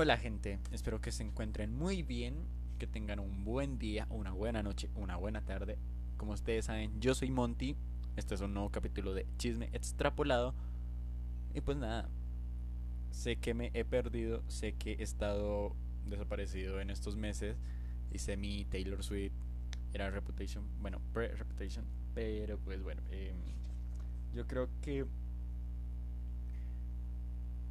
Hola 0.00 0.16
gente, 0.16 0.60
espero 0.70 1.00
que 1.00 1.10
se 1.10 1.24
encuentren 1.24 1.74
muy 1.74 2.04
bien, 2.04 2.36
que 2.78 2.86
tengan 2.86 3.18
un 3.18 3.42
buen 3.42 3.80
día, 3.80 4.06
una 4.10 4.30
buena 4.30 4.62
noche, 4.62 4.88
una 4.94 5.16
buena 5.16 5.44
tarde. 5.44 5.76
Como 6.16 6.34
ustedes 6.34 6.66
saben, 6.66 7.00
yo 7.00 7.16
soy 7.16 7.32
Monty, 7.32 7.74
este 8.14 8.36
es 8.36 8.40
un 8.40 8.54
nuevo 8.54 8.70
capítulo 8.70 9.12
de 9.12 9.26
Chisme 9.38 9.70
Extrapolado. 9.72 10.54
Y 11.52 11.62
pues 11.62 11.78
nada, 11.78 12.08
sé 13.10 13.38
que 13.38 13.54
me 13.54 13.72
he 13.74 13.84
perdido, 13.84 14.44
sé 14.46 14.74
que 14.74 14.92
he 14.92 15.02
estado 15.02 15.74
desaparecido 16.06 16.80
en 16.80 16.90
estos 16.90 17.16
meses. 17.16 17.56
Hice 18.12 18.36
mi 18.36 18.66
Taylor 18.66 19.02
Swift, 19.02 19.32
era 19.92 20.10
Reputation, 20.10 20.64
bueno, 20.80 21.00
pre-Reputation, 21.12 21.84
pero 22.14 22.56
pues 22.60 22.84
bueno, 22.84 23.02
em, 23.10 23.34
yo 24.32 24.46
creo 24.46 24.68
que 24.80 25.06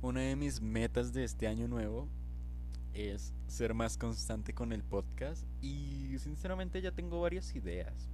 una 0.02 0.22
de 0.22 0.36
mis 0.36 0.62
metas 0.62 1.14
de 1.14 1.24
este 1.24 1.48
año 1.48 1.68
nuevo 1.68 2.08
es 2.94 3.34
ser 3.48 3.74
más 3.74 3.98
constante 3.98 4.54
con 4.54 4.72
el 4.72 4.84
podcast 4.84 5.46
y 5.62 6.16
sinceramente 6.20 6.82
ya 6.82 6.92
tengo 6.92 7.22
varias 7.22 7.56
ideas. 7.56 8.10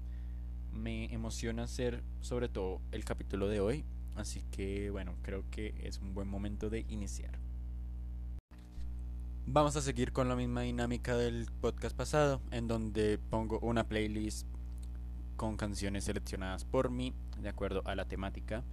Me 0.71 1.13
emociona 1.13 1.63
hacer 1.63 2.03
sobre 2.21 2.49
todo 2.49 2.81
el 2.91 3.05
capítulo 3.05 3.47
de 3.47 3.59
hoy, 3.59 3.85
así 4.15 4.43
que 4.51 4.89
bueno, 4.89 5.15
creo 5.21 5.43
que 5.51 5.73
es 5.83 5.99
un 5.99 6.13
buen 6.13 6.27
momento 6.27 6.69
de 6.69 6.85
iniciar. 6.89 7.37
Vamos 9.45 9.75
a 9.75 9.81
seguir 9.81 10.13
con 10.13 10.29
la 10.29 10.37
misma 10.37 10.61
dinámica 10.61 11.17
del 11.17 11.47
podcast 11.59 11.95
pasado, 11.95 12.41
en 12.51 12.67
donde 12.69 13.19
pongo 13.29 13.59
una 13.59 13.83
playlist 13.83 14.47
con 15.35 15.57
canciones 15.57 16.05
seleccionadas 16.05 16.63
por 16.63 16.89
mí, 16.89 17.13
de 17.41 17.49
acuerdo 17.49 17.81
a 17.85 17.95
la 17.95 18.05
temática. 18.05 18.63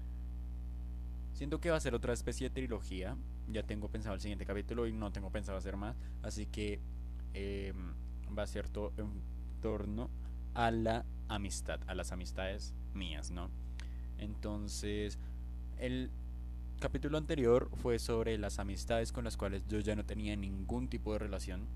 Siento 1.41 1.59
que 1.59 1.71
va 1.71 1.79
a 1.79 1.81
ser 1.81 1.95
otra 1.95 2.13
especie 2.13 2.51
de 2.51 2.55
trilogía. 2.55 3.17
Ya 3.49 3.63
tengo 3.63 3.89
pensado 3.89 4.15
el 4.15 4.21
siguiente 4.21 4.45
capítulo 4.45 4.87
y 4.87 4.93
no 4.93 5.11
tengo 5.11 5.33
pensado 5.33 5.57
hacer 5.57 5.75
más. 5.75 5.97
Así 6.23 6.45
que 6.45 6.81
eh, 7.33 7.73
va 8.39 8.43
a 8.43 8.47
ser 8.47 8.69
todo 8.69 8.93
en 8.99 9.23
torno 9.63 10.11
a 10.53 10.71
la 10.71 11.07
amistad, 11.29 11.81
a 11.87 11.95
las 11.95 12.13
amistades 12.13 12.75
mías, 12.93 13.31
¿no? 13.31 13.49
Entonces, 14.19 15.19
el 15.79 16.11
capítulo 16.79 17.17
anterior 17.17 17.71
fue 17.73 17.99
sobre 17.99 18.37
las 18.37 18.59
amistades 18.59 19.11
con 19.11 19.25
las 19.25 19.39
cuales 19.39 19.67
yo 19.67 19.81
ya 19.81 19.97
no 19.97 20.05
tenía 20.05 20.37
ningún 20.37 20.89
tipo 20.89 21.15
de 21.15 21.21
relación. 21.21 21.69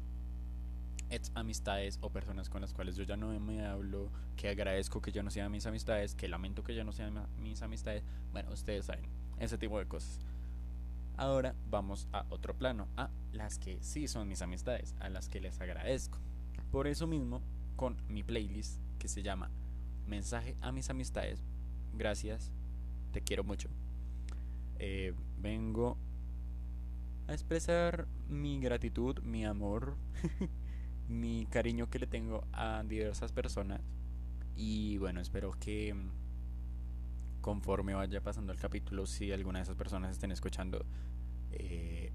Ex 1.09 1.33
amistades 1.35 1.99
o 2.03 2.11
personas 2.11 2.51
con 2.51 2.61
las 2.61 2.75
cuales 2.75 2.97
yo 2.97 3.05
ya 3.05 3.17
no 3.17 3.41
me 3.41 3.65
hablo, 3.65 4.11
que 4.37 4.51
agradezco 4.51 5.01
que 5.01 5.11
ya 5.11 5.23
no 5.23 5.31
sean 5.31 5.51
mis 5.51 5.65
amistades, 5.65 6.15
que 6.15 6.29
lamento 6.29 6.63
que 6.63 6.75
ya 6.75 6.85
no 6.85 6.93
sean 6.93 7.27
mis 7.39 7.63
amistades. 7.63 8.05
Bueno, 8.31 8.53
ustedes 8.53 8.85
saben, 8.85 9.24
ese 9.39 9.59
tipo 9.59 9.79
de 9.79 9.87
cosas. 9.87 10.19
Ahora 11.17 11.55
vamos 11.71 12.09
a 12.13 12.27
otro 12.31 12.55
plano, 12.55 12.89
a 12.97 13.11
las 13.33 13.59
que 13.59 13.79
sí 13.83 14.09
son 14.09 14.29
mis 14.29 14.43
amistades, 14.43 14.95
a 14.99 15.09
las 15.09 15.29
que 15.29 15.41
les 15.41 15.61
agradezco. 15.61 16.19
Por 16.71 16.87
eso 16.87 17.07
mismo, 17.07 17.41
con 17.77 17.97
mi 18.09 18.23
playlist 18.23 18.81
que 18.99 19.09
se 19.09 19.23
llama 19.23 19.51
Mensaje 20.07 20.57
a 20.61 20.73
mis 20.73 20.91
amistades, 20.91 21.43
gracias, 21.95 22.51
te 23.13 23.23
quiero 23.23 23.45
mucho 23.45 23.69
eh, 24.79 25.15
vengo 25.39 25.97
a 27.27 27.33
expresar 27.33 28.07
mi 28.29 28.61
gratitud, 28.61 29.21
mi 29.21 29.45
amor, 29.45 29.97
mi 31.09 31.47
cariño 31.47 31.89
que 31.89 31.99
le 31.99 32.07
tengo 32.07 32.45
a 32.53 32.83
diversas 32.87 33.33
personas. 33.33 33.81
Y 34.57 34.99
bueno, 34.99 35.21
espero 35.21 35.53
que 35.53 35.95
conforme 37.45 37.93
vaya 37.93 38.23
pasando 38.23 38.53
el 38.53 38.59
capítulo, 38.59 39.05
si 39.05 39.31
alguna 39.31 39.59
de 39.59 39.65
esas 39.65 39.77
personas 39.77 40.11
estén 40.13 40.33
escuchando, 40.33 40.87
eh, 41.53 42.11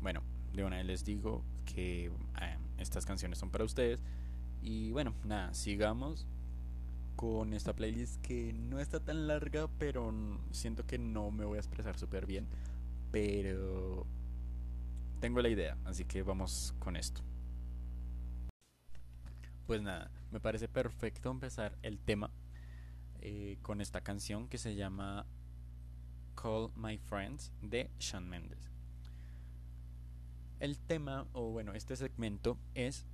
bueno, 0.00 0.24
de 0.52 0.64
una 0.64 0.78
vez 0.78 0.86
les 0.86 1.04
digo 1.04 1.44
que 1.64 2.06
eh, 2.06 2.58
estas 2.78 3.06
canciones 3.06 3.38
son 3.38 3.50
para 3.50 3.62
ustedes. 3.62 4.00
Y 4.62 4.90
bueno, 4.90 5.14
nada, 5.22 5.54
sigamos 5.54 6.26
con 7.14 7.52
esta 7.52 7.72
playlist 7.72 8.20
que 8.20 8.52
no 8.52 8.80
está 8.80 8.98
tan 8.98 9.28
larga, 9.28 9.68
pero 9.78 10.12
siento 10.50 10.84
que 10.84 10.98
no 10.98 11.30
me 11.30 11.44
voy 11.44 11.58
a 11.58 11.60
expresar 11.60 11.96
súper 11.96 12.26
bien. 12.26 12.48
Pero 13.12 14.08
tengo 15.20 15.40
la 15.40 15.50
idea, 15.50 15.78
así 15.84 16.04
que 16.04 16.24
vamos 16.24 16.74
con 16.80 16.96
esto. 16.96 17.20
Pues 19.68 19.80
nada, 19.82 20.10
me 20.32 20.40
parece 20.40 20.66
perfecto 20.66 21.30
empezar 21.30 21.78
el 21.82 22.00
tema 22.00 22.32
eh, 23.20 23.58
con 23.62 23.80
esta 23.80 24.00
canción 24.00 24.48
que 24.48 24.58
se 24.58 24.74
llama 24.74 25.26
Call 26.34 26.70
My 26.76 26.98
Friends 26.98 27.52
de 27.62 27.90
Shawn 27.98 28.28
Mendes. 28.28 28.70
El 30.60 30.78
tema, 30.78 31.26
o 31.32 31.50
bueno, 31.50 31.74
este 31.74 31.96
segmento 31.96 32.58
es 32.74 33.06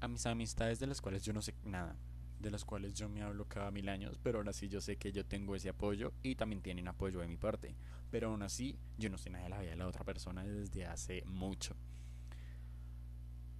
a 0.00 0.08
mis 0.08 0.26
amistades 0.26 0.78
de 0.78 0.86
las 0.86 1.00
cuales 1.00 1.24
yo 1.24 1.32
no 1.32 1.42
sé 1.42 1.54
nada 1.64 1.96
de 2.44 2.50
las 2.50 2.64
cuales 2.64 2.94
yo 2.94 3.08
me 3.08 3.22
hablo 3.22 3.48
cada 3.48 3.70
mil 3.70 3.88
años, 3.88 4.20
pero 4.22 4.38
aún 4.38 4.48
así 4.48 4.68
yo 4.68 4.80
sé 4.80 4.96
que 4.96 5.12
yo 5.12 5.24
tengo 5.24 5.56
ese 5.56 5.70
apoyo 5.70 6.12
y 6.22 6.36
también 6.36 6.62
tienen 6.62 6.86
apoyo 6.88 7.20
de 7.20 7.26
mi 7.26 7.36
parte. 7.36 7.74
Pero 8.10 8.28
aún 8.28 8.42
así 8.42 8.78
yo 8.98 9.08
no 9.08 9.18
sé 9.18 9.30
nada 9.30 9.44
de 9.44 9.50
la 9.50 9.58
vida 9.58 9.70
de 9.70 9.76
la 9.76 9.88
otra 9.88 10.04
persona 10.04 10.44
desde 10.44 10.84
hace 10.84 11.22
mucho. 11.24 11.74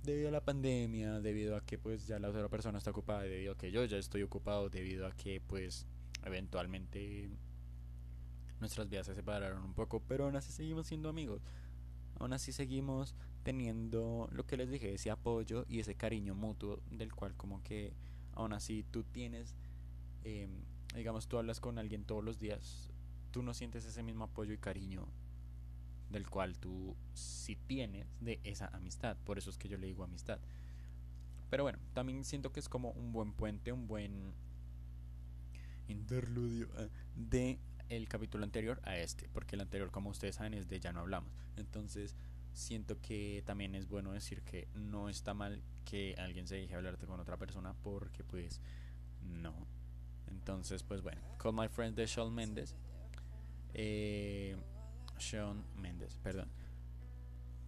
Debido 0.05 0.29
a 0.29 0.33
la 0.33 0.45
pandemia, 0.45 1.19
debido 1.21 1.57
a 1.57 1.63
que 1.63 1.79
pues 1.79 2.07
ya 2.07 2.19
la 2.19 2.29
otra 2.29 2.47
persona 2.51 2.77
está 2.77 2.91
ocupada, 2.91 3.23
debido 3.23 3.55
a 3.55 3.57
que 3.57 3.71
yo 3.71 3.83
ya 3.87 3.97
estoy 3.97 4.23
ocupado, 4.23 4.69
debido 4.69 5.07
a 5.07 5.13
que 5.13 5.41
pues 5.41 5.87
eventualmente 6.27 7.31
nuestras 8.61 8.91
vidas 8.91 9.07
se 9.07 9.15
separaron 9.15 9.65
un 9.65 9.73
poco, 9.73 10.01
pero 10.01 10.27
aún 10.27 10.37
así 10.37 10.53
seguimos 10.53 10.89
siendo 10.89 11.09
amigos. 11.09 11.41
Aún 12.19 12.35
así 12.35 12.53
seguimos 12.53 13.15
teniendo 13.45 14.29
lo 14.31 14.45
que 14.45 14.59
les 14.59 14.71
dije, 14.71 14.93
ese 14.93 15.11
apoyo 15.11 15.65
y 15.71 15.81
ese 15.81 15.95
cariño 15.95 16.35
mutuo 16.35 16.83
del 16.91 17.15
cual 17.15 17.35
como 17.35 17.63
que 17.63 17.95
aún 18.35 18.53
así 18.53 18.85
tú 18.91 19.05
tienes, 19.05 19.55
em, 20.25 20.51
digamos, 20.95 21.29
tú 21.29 21.39
hablas 21.39 21.61
con 21.61 21.79
alguien 21.79 22.05
todos 22.05 22.23
los 22.23 22.39
días, 22.39 22.91
tú 23.31 23.43
no 23.43 23.55
sientes 23.55 23.87
ese 23.87 24.03
mismo 24.03 24.25
apoyo 24.25 24.53
y 24.53 24.59
cariño 24.59 25.09
del 26.15 26.31
cual 26.31 26.57
tú 26.59 26.97
sí 27.13 27.57
tienes 27.57 28.07
de 28.21 28.41
esa 28.45 28.69
amistad. 28.69 29.17
Por 29.25 29.37
eso 29.37 29.51
es 29.51 29.59
que 29.59 29.69
yo 29.69 29.77
le 29.77 29.89
digo 29.89 30.05
amistad. 30.05 30.39
Pero 31.51 31.65
bueno, 31.65 31.79
también 31.93 32.25
siento 32.25 32.53
que 32.53 32.61
es 32.61 32.69
como 32.69 32.91
un 32.93 33.13
buen 33.13 33.33
puente, 33.33 33.73
un 33.73 33.87
buen 33.87 34.33
interludio 35.89 36.69
eh, 36.79 36.89
de 37.17 37.59
el 37.91 38.09
capítulo 38.09 38.45
anterior 38.45 38.81
a 38.85 38.97
este, 38.97 39.29
porque 39.29 39.57
el 39.57 39.61
anterior, 39.61 39.91
como 39.91 40.11
ustedes 40.11 40.37
saben, 40.37 40.55
es 40.55 40.69
de 40.69 40.81
ya 40.81 40.93
no 40.93 41.01
hablamos. 41.01 41.31
Entonces, 41.57 42.17
siento 42.53 43.01
que 43.01 43.43
también 43.45 43.75
es 43.75 43.89
bueno 43.89 44.13
decir 44.13 44.43
que 44.43 44.69
no 44.75 45.09
está 45.09 45.35
mal 45.35 45.61
que 45.85 46.15
alguien 46.17 46.47
se 46.47 46.55
deje 46.55 46.75
hablarte 46.75 47.07
con 47.07 47.21
otra 47.21 47.37
persona 47.37 47.75
porque 47.83 48.23
pues 48.25 48.61
no. 49.21 49.67
Entonces 50.29 50.83
pues 50.83 51.03
bueno, 51.03 51.21
Call 51.39 51.55
My 51.55 51.69
Friend 51.69 51.97
de 51.97 52.07
Shawn 52.07 52.33
Mendes. 52.33 52.75
Eh, 53.75 54.57
Shawn 55.19 55.65
Mendes, 55.77 56.19
perdón. 56.23 56.49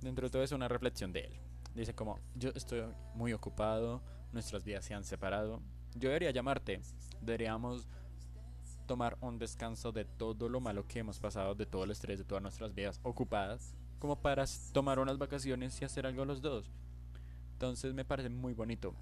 Dentro 0.00 0.26
de 0.26 0.30
todo 0.30 0.42
es 0.42 0.52
una 0.52 0.68
reflexión 0.68 1.12
de 1.12 1.20
él. 1.20 1.32
Dice 1.74 1.94
como, 1.94 2.18
yo 2.34 2.50
estoy 2.54 2.82
muy 3.14 3.32
ocupado, 3.32 4.02
nuestras 4.32 4.64
vidas 4.64 4.84
se 4.84 4.94
han 4.94 5.04
separado. 5.04 5.60
Yo 5.94 6.08
debería 6.08 6.30
llamarte, 6.30 6.80
deberíamos 7.20 7.86
tomar 8.86 9.16
un 9.20 9.38
descanso 9.38 9.92
de 9.92 10.04
todo 10.04 10.48
lo 10.48 10.60
malo 10.60 10.86
que 10.86 11.00
hemos 11.00 11.18
pasado, 11.18 11.54
de 11.54 11.66
todo 11.66 11.84
el 11.84 11.90
estrés 11.90 12.18
de 12.18 12.24
todas 12.24 12.42
nuestras 12.42 12.74
vidas 12.74 13.00
ocupadas 13.02 13.74
como 13.98 14.16
para 14.16 14.44
tomar 14.72 14.98
unas 14.98 15.18
vacaciones 15.18 15.80
y 15.80 15.84
hacer 15.84 16.06
algo 16.06 16.24
los 16.24 16.40
dos. 16.40 16.70
Entonces 17.52 17.94
me 17.94 18.04
parece 18.04 18.28
muy 18.28 18.52
bonito. 18.52 18.94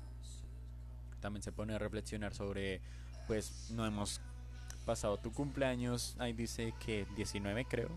También 1.20 1.42
se 1.42 1.52
pone 1.52 1.74
a 1.74 1.78
reflexionar 1.78 2.34
sobre, 2.34 2.80
pues 3.26 3.70
no 3.70 3.84
hemos 3.86 4.20
pasado 4.84 5.18
tu 5.18 5.32
cumpleaños, 5.32 6.16
ahí 6.18 6.32
dice 6.32 6.74
que 6.78 7.06
19 7.16 7.64
creo. 7.64 7.90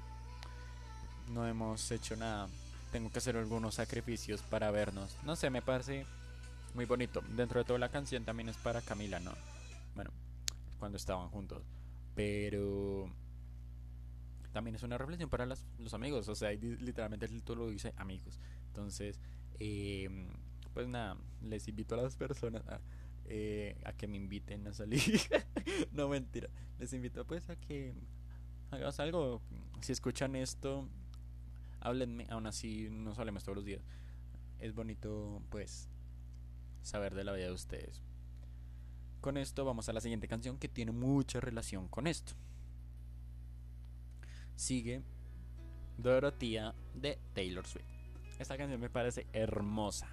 No 1.30 1.46
hemos 1.48 1.92
hecho 1.92 2.16
nada. 2.16 2.48
Tengo 2.92 3.12
que 3.12 3.20
hacer 3.20 3.36
algunos 3.36 3.76
sacrificios 3.76 4.42
para 4.42 4.72
vernos. 4.72 5.16
No 5.24 5.36
sé, 5.36 5.50
me 5.50 5.62
parece 5.62 6.06
muy 6.74 6.86
bonito. 6.86 7.22
Dentro 7.36 7.60
de 7.60 7.66
toda 7.66 7.80
la 7.80 7.90
canción 7.90 8.24
también 8.24 8.50
es 8.50 8.58
para 8.58 8.82
Camila, 8.82 9.20
¿no? 9.20 9.34
Bueno, 9.96 10.12
cuando 10.80 10.98
estaban 10.98 11.30
juntos. 11.30 11.64
Pero 12.16 13.12
también 14.54 14.76
es 14.76 14.84
una 14.84 14.98
reflexión 14.98 15.30
para 15.30 15.46
los 15.46 15.94
amigos. 15.94 16.28
O 16.30 16.36
sea, 16.36 16.52
literalmente 16.52 17.26
el 17.26 17.32
título 17.32 17.70
dice 17.70 17.94
amigos. 17.98 18.40
Entonces, 18.68 19.20
em, 19.60 20.30
pues 20.74 20.88
nada, 20.88 21.18
les 21.42 21.68
invito 21.68 21.96
a 21.96 22.02
las 22.02 22.16
personas 22.16 22.68
a, 22.68 22.80
eh, 23.26 23.76
a 23.84 23.94
que 23.94 24.08
me 24.08 24.18
inviten 24.18 24.66
a 24.68 24.74
salir. 24.74 25.02
no 25.92 26.08
mentira. 26.08 26.50
Les 26.80 26.94
invito 26.94 27.26
pues 27.26 27.50
a 27.50 27.56
que 27.56 27.94
hagamos 28.72 29.00
algo. 29.00 29.42
Si 29.82 29.92
escuchan 29.92 30.36
esto, 30.36 30.88
háblenme. 31.88 32.28
Aún 32.30 32.48
así, 32.48 32.90
no 32.90 33.14
hablemos 33.18 33.44
todos 33.44 33.58
los 33.58 33.66
días. 33.66 33.82
Es 34.60 34.74
bonito, 34.74 35.42
pues, 35.50 35.90
saber 36.82 37.16
de 37.16 37.24
la 37.24 37.34
vida 37.34 37.48
de 37.48 37.54
ustedes. 37.54 38.02
Con 39.22 39.38
esto 39.38 39.66
vamos 39.66 39.90
a 39.90 39.94
la 39.94 40.02
siguiente 40.02 40.28
canción 40.28 40.58
que 40.58 40.68
tiene 40.68 40.92
mucha 40.92 41.40
relación 41.40 41.88
con 41.88 42.08
esto 42.08 42.34
sigue 44.58 45.04
Dorothea 45.98 46.74
de 46.94 47.18
Taylor 47.34 47.66
Swift. 47.66 47.86
esta 48.40 48.58
canción 48.58 48.82
me 48.82 48.90
parece 48.90 49.26
hermosa. 49.32 50.08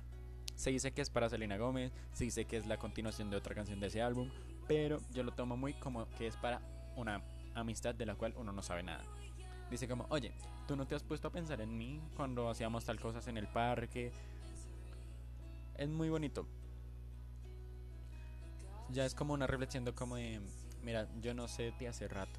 Se 0.54 0.70
dice 0.70 0.92
que 0.92 1.02
es 1.02 1.10
para 1.10 1.28
Selena 1.28 1.56
Gómez, 1.56 1.92
se 2.12 2.24
dice 2.24 2.44
que 2.44 2.56
es 2.56 2.66
la 2.66 2.78
continuación 2.78 3.28
de 3.28 3.36
otra 3.36 3.54
canción 3.54 3.80
de 3.80 3.88
ese 3.88 4.00
álbum, 4.00 4.30
pero 4.68 5.00
yo 5.12 5.24
lo 5.24 5.32
tomo 5.32 5.56
muy 5.56 5.74
como 5.74 6.08
que 6.10 6.28
es 6.28 6.36
para 6.36 6.60
una 6.96 7.22
amistad 7.54 7.94
de 7.94 8.06
la 8.06 8.14
cual 8.14 8.34
uno 8.36 8.52
no 8.52 8.62
sabe 8.62 8.82
nada. 8.82 9.04
Dice 9.74 9.88
como, 9.88 10.06
oye, 10.08 10.30
tú 10.68 10.76
no 10.76 10.86
te 10.86 10.94
has 10.94 11.02
puesto 11.02 11.26
a 11.26 11.32
pensar 11.32 11.60
en 11.60 11.76
mí 11.76 12.00
cuando 12.14 12.48
hacíamos 12.48 12.84
tal 12.84 13.00
cosas 13.00 13.26
en 13.26 13.36
el 13.36 13.48
parque. 13.48 14.12
Es 15.76 15.88
muy 15.88 16.08
bonito. 16.08 16.46
Ya 18.90 19.04
es 19.04 19.16
como 19.16 19.34
una 19.34 19.48
reflexión 19.48 19.84
como 19.90 20.14
de, 20.14 20.40
mira, 20.84 21.08
yo 21.20 21.34
no 21.34 21.48
sé 21.48 21.72
de 21.76 21.88
hace 21.88 22.06
rato. 22.06 22.38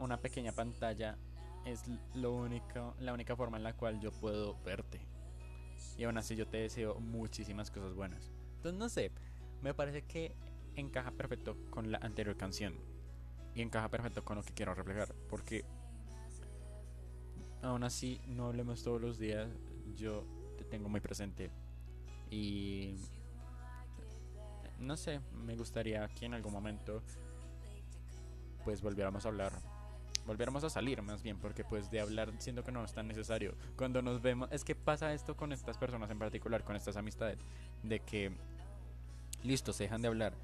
Una 0.00 0.16
pequeña 0.16 0.50
pantalla 0.50 1.16
es 1.64 1.84
lo 2.16 2.32
único, 2.32 2.96
la 2.98 3.12
única 3.12 3.36
forma 3.36 3.56
en 3.56 3.62
la 3.62 3.74
cual 3.74 4.00
yo 4.00 4.10
puedo 4.10 4.60
verte. 4.64 5.00
Y 5.96 6.02
aún 6.02 6.18
así 6.18 6.34
yo 6.34 6.48
te 6.48 6.56
deseo 6.56 6.98
muchísimas 6.98 7.70
cosas 7.70 7.94
buenas. 7.94 8.28
Entonces 8.56 8.76
no 8.76 8.88
sé, 8.88 9.12
me 9.62 9.72
parece 9.72 10.02
que 10.02 10.34
encaja 10.74 11.12
perfecto 11.12 11.56
con 11.70 11.92
la 11.92 11.98
anterior 11.98 12.36
canción. 12.36 12.74
Y 13.54 13.62
encaja 13.62 13.88
perfecto 13.88 14.24
con 14.24 14.36
lo 14.36 14.42
que 14.42 14.52
quiero 14.52 14.74
reflejar. 14.74 15.14
Porque 15.28 15.64
aún 17.62 17.84
así 17.84 18.20
no 18.26 18.46
hablemos 18.46 18.82
todos 18.82 19.00
los 19.00 19.18
días, 19.18 19.48
yo 19.96 20.24
te 20.56 20.64
tengo 20.64 20.88
muy 20.88 21.00
presente. 21.00 21.50
Y 22.30 22.96
no 24.78 24.96
sé, 24.96 25.20
me 25.44 25.56
gustaría 25.56 26.08
que 26.08 26.26
en 26.26 26.34
algún 26.34 26.52
momento 26.52 27.02
pues 28.64 28.82
volviéramos 28.82 29.24
a 29.24 29.28
hablar 29.28 29.52
volviéramos 30.26 30.62
a 30.64 30.70
salir 30.70 31.02
más 31.02 31.22
bien, 31.22 31.38
porque 31.38 31.64
pues 31.64 31.90
de 31.90 32.00
hablar 32.00 32.32
siento 32.38 32.62
que 32.62 32.72
no 32.72 32.84
es 32.84 32.92
tan 32.92 33.08
necesario. 33.08 33.54
Cuando 33.76 34.02
nos 34.02 34.22
vemos, 34.22 34.48
es 34.52 34.64
que 34.64 34.74
pasa 34.74 35.12
esto 35.12 35.36
con 35.36 35.52
estas 35.52 35.76
personas 35.76 36.10
en 36.10 36.18
particular, 36.18 36.62
con 36.62 36.76
estas 36.76 36.96
amistades, 36.96 37.38
de 37.82 38.00
que, 38.00 38.30
listo, 39.42 39.72
se 39.72 39.84
dejan 39.84 40.02
de 40.02 40.08
hablar, 40.08 40.34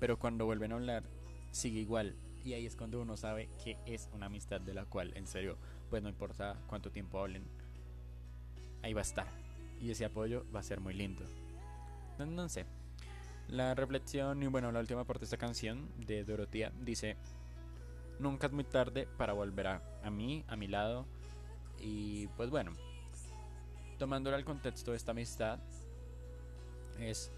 pero 0.00 0.18
cuando 0.18 0.46
vuelven 0.46 0.72
a 0.72 0.74
hablar, 0.76 1.04
sigue 1.52 1.80
igual. 1.80 2.16
Y 2.46 2.54
ahí 2.54 2.64
es 2.64 2.76
cuando 2.76 3.02
uno 3.02 3.16
sabe 3.16 3.48
que 3.64 3.76
es 3.86 4.08
una 4.12 4.26
amistad 4.26 4.60
de 4.60 4.72
la 4.72 4.84
cual, 4.84 5.12
en 5.16 5.26
serio, 5.26 5.56
pues 5.90 6.00
no 6.00 6.08
importa 6.08 6.56
cuánto 6.68 6.92
tiempo 6.92 7.18
hablen, 7.18 7.42
ahí 8.84 8.92
va 8.92 9.00
a 9.00 9.02
estar. 9.02 9.26
Y 9.80 9.90
ese 9.90 10.04
apoyo 10.04 10.46
va 10.54 10.60
a 10.60 10.62
ser 10.62 10.78
muy 10.78 10.94
lindo. 10.94 11.24
No, 12.20 12.48
sé. 12.48 12.64
La 13.48 13.74
reflexión 13.74 14.40
y 14.44 14.46
bueno, 14.46 14.70
la 14.70 14.78
última 14.78 15.02
parte 15.02 15.22
de 15.22 15.24
esta 15.24 15.38
canción 15.38 15.90
de 16.06 16.22
Dorotea 16.22 16.70
dice, 16.82 17.16
nunca 18.20 18.46
es 18.46 18.52
muy 18.52 18.62
tarde 18.62 19.08
para 19.18 19.32
volver 19.32 19.66
a, 19.66 19.82
a 20.04 20.10
mí, 20.10 20.44
a 20.46 20.54
mi 20.54 20.68
lado. 20.68 21.04
Y 21.80 22.28
pues 22.36 22.48
bueno, 22.48 22.74
tomándolo 23.98 24.36
al 24.36 24.44
contexto 24.44 24.92
de 24.92 24.98
esta 24.98 25.10
amistad, 25.10 25.58
es 27.00 27.32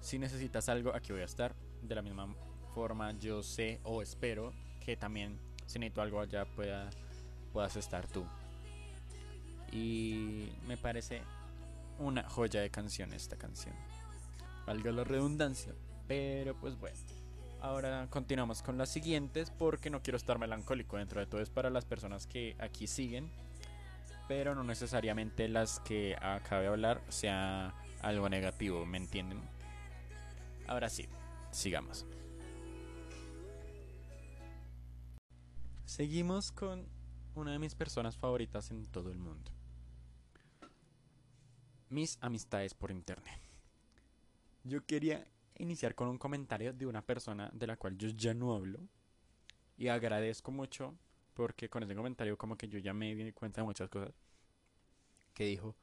si 0.00 0.18
necesitas 0.18 0.70
algo, 0.70 0.94
aquí 0.94 1.12
voy 1.12 1.20
a 1.20 1.26
estar. 1.26 1.54
De 1.82 1.94
la 1.96 2.00
misma 2.00 2.34
forma, 2.74 3.12
yo 3.18 3.42
sé 3.42 3.80
o 3.84 4.02
espero 4.02 4.52
que 4.84 4.96
también 4.96 5.38
si 5.66 5.78
necesito 5.78 6.02
algo 6.02 6.20
allá 6.20 6.44
pueda, 6.44 6.90
puedas 7.52 7.76
estar 7.76 8.06
tú. 8.06 8.24
Y 9.72 10.50
me 10.66 10.76
parece 10.76 11.22
una 11.98 12.28
joya 12.28 12.60
de 12.60 12.70
canción 12.70 13.12
esta 13.12 13.36
canción. 13.36 13.74
Valga 14.66 14.92
la 14.92 15.04
redundancia, 15.04 15.72
pero 16.06 16.54
pues 16.54 16.78
bueno. 16.78 16.98
Ahora 17.60 18.08
continuamos 18.10 18.60
con 18.60 18.76
las 18.76 18.88
siguientes 18.90 19.50
porque 19.50 19.88
no 19.88 20.02
quiero 20.02 20.16
estar 20.16 20.38
melancólico 20.38 20.96
dentro 20.96 21.20
de 21.20 21.26
todo. 21.26 21.40
Es 21.40 21.48
para 21.48 21.70
las 21.70 21.84
personas 21.84 22.26
que 22.26 22.56
aquí 22.58 22.88
siguen, 22.88 23.30
pero 24.26 24.54
no 24.54 24.64
necesariamente 24.64 25.48
las 25.48 25.78
que 25.80 26.16
acabe 26.20 26.62
de 26.62 26.68
hablar 26.68 27.00
sea 27.08 27.72
algo 28.02 28.28
negativo, 28.28 28.84
¿me 28.84 28.98
entienden? 28.98 29.40
Ahora 30.66 30.88
sí, 30.88 31.06
sigamos. 31.52 32.04
Seguimos 35.92 36.52
con 36.52 36.88
una 37.34 37.52
de 37.52 37.58
mis 37.58 37.74
personas 37.74 38.16
favoritas 38.16 38.70
en 38.70 38.86
todo 38.86 39.10
el 39.10 39.18
mundo. 39.18 39.52
Mis 41.90 42.16
amistades 42.22 42.72
por 42.72 42.90
internet. 42.90 43.38
Yo 44.64 44.86
quería 44.86 45.26
iniciar 45.58 45.94
con 45.94 46.08
un 46.08 46.16
comentario 46.16 46.72
de 46.72 46.86
una 46.86 47.02
persona 47.02 47.50
de 47.52 47.66
la 47.66 47.76
cual 47.76 47.98
yo 47.98 48.08
ya 48.08 48.32
no 48.32 48.54
hablo. 48.54 48.78
Y 49.76 49.88
agradezco 49.88 50.50
mucho 50.50 50.94
porque 51.34 51.68
con 51.68 51.82
ese 51.82 51.94
comentario 51.94 52.38
como 52.38 52.56
que 52.56 52.68
yo 52.68 52.78
ya 52.78 52.94
me 52.94 53.14
di 53.14 53.30
cuenta 53.32 53.60
de 53.60 53.66
muchas 53.66 53.90
cosas. 53.90 54.14
Que 55.34 55.44
dijo, 55.44 55.76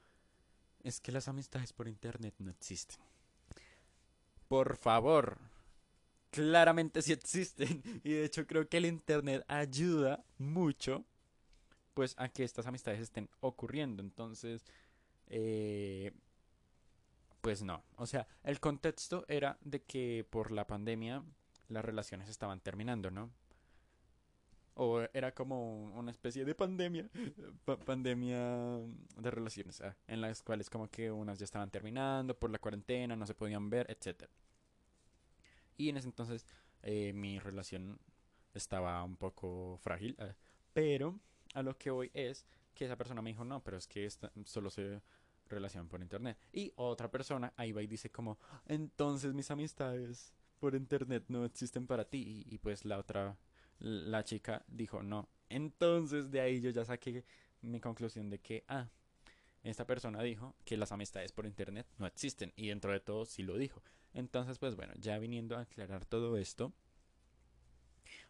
es 0.81 0.99
que 0.99 1.11
las 1.11 1.27
amistades 1.27 1.71
por 1.71 1.87
internet 1.87 2.33
no 2.39 2.49
existen. 2.49 2.97
Por 4.47 4.75
favor, 4.75 5.37
claramente 6.29 7.01
sí 7.01 7.11
existen. 7.13 7.81
Y 8.03 8.13
de 8.13 8.25
hecho 8.25 8.45
creo 8.47 8.67
que 8.67 8.77
el 8.77 8.85
internet 8.85 9.43
ayuda 9.47 10.23
mucho 10.37 11.05
pues 11.93 12.15
a 12.17 12.29
que 12.29 12.43
estas 12.43 12.65
amistades 12.65 13.01
estén 13.01 13.29
ocurriendo. 13.41 14.01
Entonces, 14.01 14.65
eh, 15.27 16.13
pues 17.41 17.63
no, 17.63 17.83
o 17.95 18.05
sea, 18.05 18.27
el 18.43 18.59
contexto 18.59 19.25
era 19.27 19.57
de 19.61 19.81
que 19.81 20.25
por 20.29 20.51
la 20.51 20.67
pandemia 20.67 21.23
las 21.67 21.85
relaciones 21.85 22.29
estaban 22.29 22.59
terminando, 22.59 23.11
¿no? 23.11 23.31
O 24.75 25.01
era 25.13 25.33
como 25.33 25.91
una 25.97 26.11
especie 26.11 26.45
de 26.45 26.55
pandemia, 26.55 27.09
pandemia 27.85 28.79
de 29.17 29.31
relaciones, 29.31 29.81
ah, 29.81 29.95
en 30.07 30.21
las 30.21 30.41
cuales 30.41 30.69
como 30.69 30.89
que 30.89 31.11
unas 31.11 31.37
ya 31.37 31.45
estaban 31.45 31.69
terminando 31.69 32.37
por 32.37 32.49
la 32.49 32.59
cuarentena, 32.59 33.15
no 33.15 33.25
se 33.25 33.35
podían 33.35 33.69
ver, 33.69 33.87
etc. 33.89 34.29
Y 35.79 35.89
en 35.89 35.97
ese 35.97 36.07
entonces 36.07 36.45
eh, 36.83 37.13
mi 37.13 37.39
relación 37.39 37.99
estaba 38.53 39.01
un 39.03 39.15
poco 39.15 39.79
frágil, 39.81 40.15
ah, 40.19 40.35
pero 40.73 41.19
a 41.53 41.63
lo 41.63 41.77
que 41.77 41.89
voy 41.89 42.11
es 42.13 42.45
que 42.75 42.85
esa 42.85 42.97
persona 42.97 43.21
me 43.21 43.29
dijo, 43.29 43.45
no, 43.45 43.63
pero 43.63 43.77
es 43.77 43.87
que 43.87 44.05
esta, 44.05 44.31
solo 44.43 44.69
se 44.69 45.01
relación 45.47 45.87
por 45.87 46.01
internet. 46.01 46.37
Y 46.51 46.73
otra 46.75 47.09
persona 47.09 47.53
ahí 47.55 47.71
va 47.71 47.81
y 47.81 47.87
dice 47.87 48.11
como, 48.11 48.37
entonces 48.65 49.33
mis 49.33 49.49
amistades 49.51 50.33
por 50.59 50.75
internet 50.75 51.23
no 51.29 51.45
existen 51.45 51.87
para 51.87 52.05
ti. 52.05 52.43
Y, 52.45 52.57
pues 52.57 52.83
la 52.83 52.97
otra, 52.99 53.37
la 53.79 54.23
chica 54.25 54.65
dijo, 54.67 55.01
no. 55.01 55.29
Entonces 55.47 56.29
de 56.29 56.41
ahí 56.41 56.59
yo 56.59 56.71
ya 56.71 56.83
saqué 56.83 57.25
mi 57.61 57.79
conclusión 57.79 58.29
de 58.29 58.39
que, 58.39 58.65
ah, 58.67 58.89
esta 59.63 59.85
persona 59.85 60.21
dijo 60.23 60.55
que 60.65 60.77
las 60.77 60.91
amistades 60.91 61.31
por 61.31 61.45
internet 61.45 61.87
no 61.97 62.07
existen. 62.07 62.53
Y 62.55 62.69
dentro 62.69 62.91
de 62.91 62.99
todo 62.99 63.25
sí 63.25 63.43
lo 63.43 63.57
dijo. 63.57 63.83
Entonces 64.13 64.57
pues 64.57 64.75
bueno, 64.75 64.93
ya 64.97 65.17
viniendo 65.19 65.57
a 65.57 65.61
aclarar 65.61 66.05
todo 66.05 66.37
esto. 66.37 66.73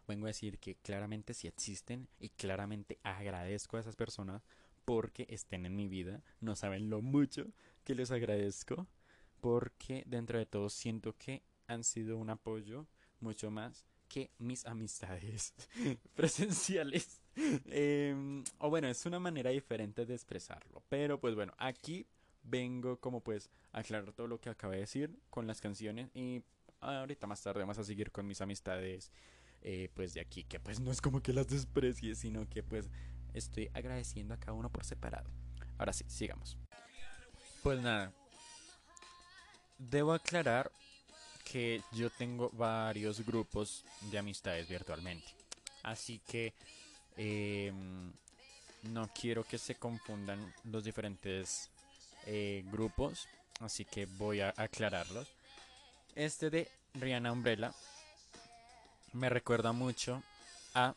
Vengo 0.08 0.26
a 0.26 0.30
decir 0.30 0.60
que 0.60 0.76
claramente 0.76 1.34
sí 1.34 1.48
existen 1.48 2.08
y 2.20 2.30
claramente 2.30 3.00
agradezco 3.04 3.78
a 3.78 3.80
esas 3.80 3.96
personas 3.96 4.44
porque 4.86 5.28
estén 5.30 5.66
en 5.66 5.76
mi 5.76 5.88
vida. 5.88 6.24
No 6.42 6.56
saben 6.56 6.90
lo 6.90 7.02
mucho 7.02 7.46
que 7.84 7.94
les 7.94 8.10
agradezco 8.10 8.88
porque 9.40 10.04
dentro 10.08 10.40
de 10.40 10.46
todo 10.46 10.70
siento 10.70 11.16
que 11.16 11.44
han 11.68 11.84
sido 11.84 12.18
un 12.18 12.32
apoyo 12.32 12.88
mucho 13.20 13.52
más 13.52 13.86
que 14.08 14.32
mis 14.40 14.66
amistades 14.66 15.54
presenciales. 16.16 17.22
Em, 17.72 18.44
o 18.60 18.70
bueno, 18.70 18.88
es 18.88 19.06
una 19.06 19.20
manera 19.20 19.50
diferente 19.52 20.06
de 20.06 20.14
expresarlo. 20.14 20.84
Pero 20.90 21.20
pues 21.20 21.36
bueno, 21.36 21.54
aquí 21.58 22.06
vengo 22.44 23.00
como 23.00 23.22
pues 23.22 23.50
a 23.72 23.80
aclarar 23.80 24.12
todo 24.14 24.28
lo 24.28 24.40
que 24.40 24.50
acabé 24.50 24.76
de 24.76 24.82
decir 24.82 25.20
con 25.30 25.48
las 25.48 25.62
canciones 25.62 26.10
y 26.14 26.42
ahorita 26.82 27.28
más 27.28 27.42
tarde 27.42 27.60
vamos 27.60 27.78
a 27.78 27.84
seguir 27.84 28.12
con 28.12 28.26
mis 28.26 28.42
amistades 28.42 29.12
eh, 29.62 29.90
pues 29.94 30.14
de 30.14 30.22
aquí 30.22 30.46
que 30.46 30.60
pues 30.60 30.80
no 30.80 30.90
es 30.92 31.02
como 31.02 31.22
que 31.22 31.34
las 31.34 31.50
desprecie 31.50 32.16
sino 32.16 32.48
que 32.48 32.64
pues 32.64 32.90
estoy 33.34 33.70
agradeciendo 33.74 34.34
a 34.34 34.38
cada 34.38 34.54
uno 34.54 34.70
por 34.70 34.86
separado. 34.86 35.30
Ahora 35.78 35.94
sí, 35.94 36.04
sigamos. 36.08 36.58
Pues 37.64 37.80
nada. 37.82 38.12
Debo 39.78 40.14
aclarar 40.14 40.72
que 41.50 41.82
yo 41.94 42.10
tengo 42.10 42.50
varios 42.52 43.26
grupos 43.26 43.86
de 44.12 44.20
amistades 44.20 44.68
virtualmente. 44.68 45.28
Así 45.84 46.20
que 46.20 46.54
em, 47.18 48.12
no 48.84 49.10
quiero 49.14 49.44
que 49.44 49.58
se 49.58 49.76
confundan 49.76 50.54
los 50.66 50.84
diferentes 50.84 51.70
eh, 52.26 52.64
grupos. 52.72 53.28
Así 53.60 53.86
que 53.86 54.06
voy 54.06 54.42
a 54.42 54.54
aclararlos. 54.56 55.28
Este 56.16 56.50
de 56.50 56.70
Rihanna 56.94 57.32
Umbrella 57.32 57.74
me 59.14 59.30
recuerda 59.30 59.72
mucho 59.72 60.24
a 60.74 60.96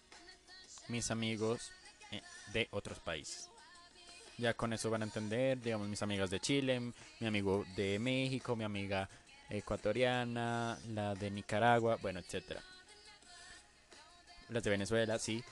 mis 0.88 1.10
amigos 1.10 1.72
eh, 2.10 2.22
de 2.52 2.68
otros 2.70 2.98
países. 2.98 3.48
Ya 4.38 4.54
con 4.54 4.72
eso 4.72 4.90
van 4.90 5.02
a 5.02 5.06
entender, 5.06 5.60
digamos, 5.60 5.88
mis 5.88 6.02
amigas 6.02 6.30
de 6.30 6.40
Chile, 6.40 6.92
mi 7.20 7.26
amigo 7.26 7.64
de 7.76 7.98
México, 7.98 8.56
mi 8.56 8.64
amiga 8.64 9.08
ecuatoriana, 9.50 10.78
la 10.88 11.14
de 11.14 11.30
Nicaragua, 11.30 11.98
bueno, 12.00 12.20
etcétera. 12.20 12.62
Las 14.48 14.62
de 14.62 14.70
Venezuela, 14.70 15.18
sí. 15.18 15.42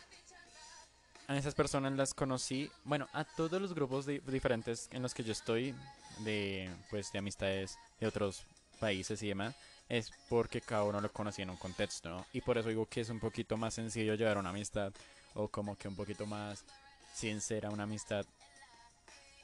A 1.31 1.37
esas 1.37 1.55
personas 1.55 1.93
las 1.93 2.13
conocí, 2.13 2.69
bueno, 2.83 3.09
a 3.13 3.23
todos 3.23 3.63
los 3.63 3.73
grupos 3.73 4.05
diferentes 4.05 4.89
en 4.91 5.01
los 5.01 5.15
que 5.15 5.23
yo 5.23 5.31
estoy, 5.31 5.77
de 6.25 6.69
pues 6.91 7.13
de 7.13 7.21
amistades 7.21 7.79
de 8.01 8.09
otros 8.09 8.43
países 8.81 9.23
y 9.23 9.29
demás, 9.29 9.55
es 9.89 10.11
porque 10.29 10.61
cada 10.61 10.83
uno 10.83 11.01
lo 11.01 11.13
conocía 11.13 11.45
en 11.45 11.51
un 11.51 11.57
contexto, 11.57 12.11
¿no? 12.11 12.27
Y 12.33 12.41
por 12.41 12.59
eso 12.59 12.69
digo 12.69 12.85
que 12.87 13.03
es 13.03 13.11
un 13.11 13.21
poquito 13.21 13.57
más 13.57 13.75
sencillo 13.75 14.17
llevar 14.17 14.39
una 14.39 14.51
amistad 14.51 14.93
o 15.35 15.47
como 15.47 15.77
que 15.77 15.87
un 15.87 15.95
poquito 15.95 16.27
más 16.27 16.65
sincera 17.15 17.71
una 17.71 17.85
amistad 17.85 18.27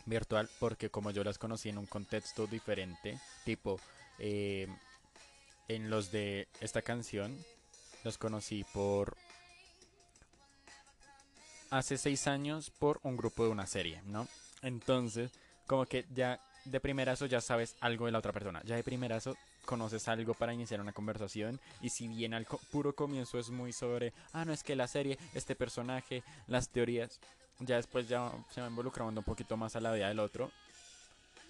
virtual 0.06 0.50
porque 0.58 0.90
como 0.90 1.12
yo 1.12 1.22
las 1.22 1.38
conocí 1.38 1.68
en 1.68 1.78
un 1.78 1.86
contexto 1.86 2.48
diferente, 2.48 3.16
tipo 3.44 3.78
eh, 4.18 4.66
en 5.68 5.88
los 5.88 6.10
de 6.10 6.48
esta 6.60 6.82
canción, 6.82 7.38
los 8.02 8.18
conocí 8.18 8.64
por 8.74 9.16
hace 11.70 11.98
seis 11.98 12.26
años 12.26 12.70
por 12.70 13.00
un 13.02 13.16
grupo 13.16 13.44
de 13.44 13.50
una 13.50 13.66
serie, 13.66 14.02
¿no? 14.06 14.28
Entonces, 14.62 15.30
como 15.66 15.86
que 15.86 16.04
ya 16.14 16.40
de 16.64 16.80
primerazo 16.80 17.26
ya 17.26 17.40
sabes 17.40 17.76
algo 17.80 18.06
de 18.06 18.12
la 18.12 18.18
otra 18.18 18.32
persona, 18.32 18.62
ya 18.64 18.76
de 18.76 18.82
primerazo 18.82 19.36
conoces 19.64 20.08
algo 20.08 20.34
para 20.34 20.54
iniciar 20.54 20.80
una 20.80 20.92
conversación 20.92 21.60
y 21.80 21.90
si 21.90 22.08
bien 22.08 22.34
al 22.34 22.46
puro 22.70 22.94
comienzo 22.94 23.38
es 23.38 23.50
muy 23.50 23.72
sobre, 23.72 24.12
ah, 24.32 24.44
no 24.44 24.52
es 24.52 24.62
que 24.62 24.76
la 24.76 24.88
serie, 24.88 25.18
este 25.34 25.54
personaje, 25.54 26.22
las 26.46 26.68
teorías, 26.68 27.20
ya 27.60 27.76
después 27.76 28.08
ya 28.08 28.30
se 28.50 28.60
va 28.60 28.68
involucrando 28.68 29.20
un 29.20 29.24
poquito 29.24 29.56
más 29.56 29.76
a 29.76 29.80
la 29.80 29.92
vida 29.92 30.08
del 30.08 30.20
otro 30.20 30.50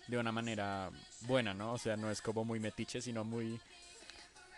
de 0.08 0.18
una 0.18 0.32
manera 0.32 0.90
buena, 1.22 1.52
¿no? 1.52 1.72
O 1.72 1.78
sea, 1.78 1.96
no 1.96 2.10
es 2.10 2.22
como 2.22 2.44
muy 2.44 2.60
metiche, 2.60 3.00
sino 3.00 3.24
muy, 3.24 3.60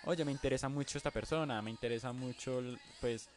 oye, 0.05 0.25
me 0.25 0.33
interesa 0.33 0.69
mucho 0.69 0.99
esta 0.99 1.11
persona, 1.11 1.63
me 1.63 1.71
interesa 1.71 2.13
mucho, 2.13 2.63
pues, 3.01 3.29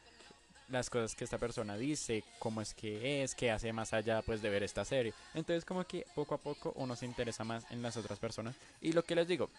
las 0.71 0.89
cosas 0.89 1.15
que 1.15 1.23
esta 1.23 1.37
persona 1.37 1.77
dice, 1.77 2.23
cómo 2.39 2.61
es 2.61 2.73
que 2.73 3.23
es, 3.23 3.35
qué 3.35 3.51
hace 3.51 3.73
más 3.73 3.93
allá 3.93 4.21
pues 4.21 4.41
de 4.41 4.49
ver 4.49 4.63
esta 4.63 4.85
serie. 4.85 5.13
Entonces 5.33 5.65
como 5.65 5.83
que 5.85 6.05
poco 6.15 6.35
a 6.35 6.37
poco 6.37 6.73
uno 6.75 6.95
se 6.95 7.05
interesa 7.05 7.43
más 7.43 7.65
en 7.71 7.81
las 7.81 7.97
otras 7.97 8.19
personas. 8.19 8.55
Y 8.81 8.93
lo 8.93 9.03
que 9.03 9.15
les 9.15 9.27
digo, 9.27 9.49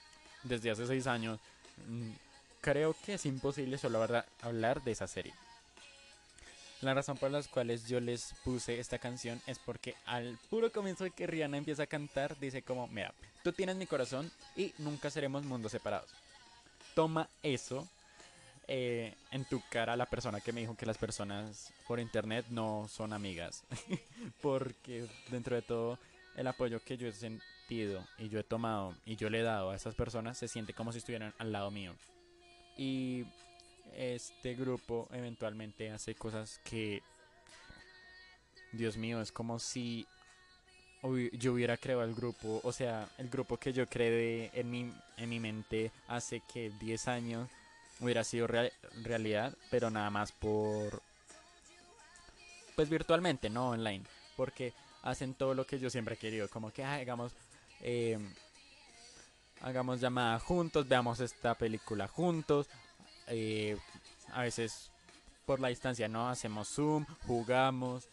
desde 0.42 0.70
hace 0.70 0.86
seis 0.86 1.06
años, 1.06 1.38
mm, 1.86 2.10
creo 2.60 2.96
que 3.04 3.14
es 3.14 3.26
imposible 3.26 3.78
solo 3.78 4.02
hablar 4.42 4.82
de 4.82 4.92
esa 4.92 5.06
serie. 5.06 5.34
La 6.82 6.94
razón 6.94 7.16
por 7.16 7.30
las 7.30 7.46
cuales 7.46 7.86
yo 7.86 8.00
les 8.00 8.34
puse 8.42 8.80
esta 8.80 8.98
canción 8.98 9.40
es 9.46 9.60
porque 9.60 9.94
al 10.04 10.36
puro 10.50 10.72
comienzo 10.72 11.04
de 11.04 11.12
que 11.12 11.28
Rihanna 11.28 11.56
empieza 11.56 11.84
a 11.84 11.86
cantar, 11.86 12.36
dice 12.40 12.62
como, 12.62 12.88
mira, 12.88 13.14
tú 13.44 13.52
tienes 13.52 13.76
mi 13.76 13.86
corazón 13.86 14.32
y 14.56 14.74
nunca 14.78 15.08
seremos 15.08 15.44
mundos 15.44 15.70
separados. 15.70 16.10
Toma 16.96 17.28
eso 17.44 17.86
eh, 18.74 19.12
en 19.30 19.44
tu 19.44 19.60
cara 19.68 19.96
la 19.96 20.06
persona 20.06 20.40
que 20.40 20.50
me 20.50 20.62
dijo 20.62 20.74
que 20.74 20.86
las 20.86 20.96
personas 20.96 21.74
por 21.86 22.00
internet 22.00 22.46
no 22.48 22.86
son 22.88 23.12
amigas. 23.12 23.64
porque 24.40 25.06
dentro 25.28 25.54
de 25.54 25.60
todo, 25.60 25.98
el 26.36 26.46
apoyo 26.46 26.82
que 26.82 26.96
yo 26.96 27.06
he 27.06 27.12
sentido 27.12 28.02
y 28.16 28.30
yo 28.30 28.40
he 28.40 28.44
tomado 28.44 28.94
y 29.04 29.16
yo 29.16 29.28
le 29.28 29.40
he 29.40 29.42
dado 29.42 29.70
a 29.70 29.76
esas 29.76 29.94
personas 29.94 30.38
se 30.38 30.48
siente 30.48 30.72
como 30.72 30.90
si 30.90 30.98
estuvieran 30.98 31.34
al 31.38 31.52
lado 31.52 31.70
mío. 31.70 31.94
Y 32.78 33.26
este 33.94 34.54
grupo 34.54 35.06
eventualmente 35.12 35.90
hace 35.90 36.14
cosas 36.14 36.58
que, 36.64 37.02
Dios 38.72 38.96
mío, 38.96 39.20
es 39.20 39.32
como 39.32 39.58
si 39.58 40.06
yo 41.32 41.52
hubiera 41.52 41.76
creado 41.76 42.04
el 42.04 42.14
grupo, 42.14 42.62
o 42.64 42.72
sea, 42.72 43.06
el 43.18 43.28
grupo 43.28 43.58
que 43.58 43.74
yo 43.74 43.86
creé 43.86 44.50
en 44.54 44.70
mi, 44.70 44.90
en 45.18 45.28
mi 45.28 45.40
mente 45.40 45.92
hace 46.08 46.40
que 46.50 46.70
10 46.80 47.08
años 47.08 47.50
hubiera 48.02 48.24
sido 48.24 48.46
realidad, 48.46 49.54
pero 49.70 49.90
nada 49.90 50.10
más 50.10 50.32
por, 50.32 51.02
pues 52.76 52.88
virtualmente, 52.88 53.48
no 53.48 53.70
online, 53.70 54.04
porque 54.36 54.74
hacen 55.02 55.34
todo 55.34 55.54
lo 55.54 55.66
que 55.66 55.78
yo 55.78 55.88
siempre 55.88 56.16
he 56.16 56.18
querido, 56.18 56.48
como 56.48 56.72
que 56.72 56.84
hagamos, 56.84 57.32
eh, 57.80 58.18
hagamos 59.60 60.00
llamada 60.00 60.38
juntos, 60.40 60.88
veamos 60.88 61.20
esta 61.20 61.54
película 61.54 62.08
juntos, 62.08 62.68
eh, 63.28 63.78
a 64.32 64.42
veces 64.42 64.90
por 65.46 65.60
la 65.60 65.68
distancia, 65.68 66.08
¿no? 66.08 66.28
Hacemos 66.28 66.68
Zoom, 66.68 67.06
jugamos. 67.26 68.08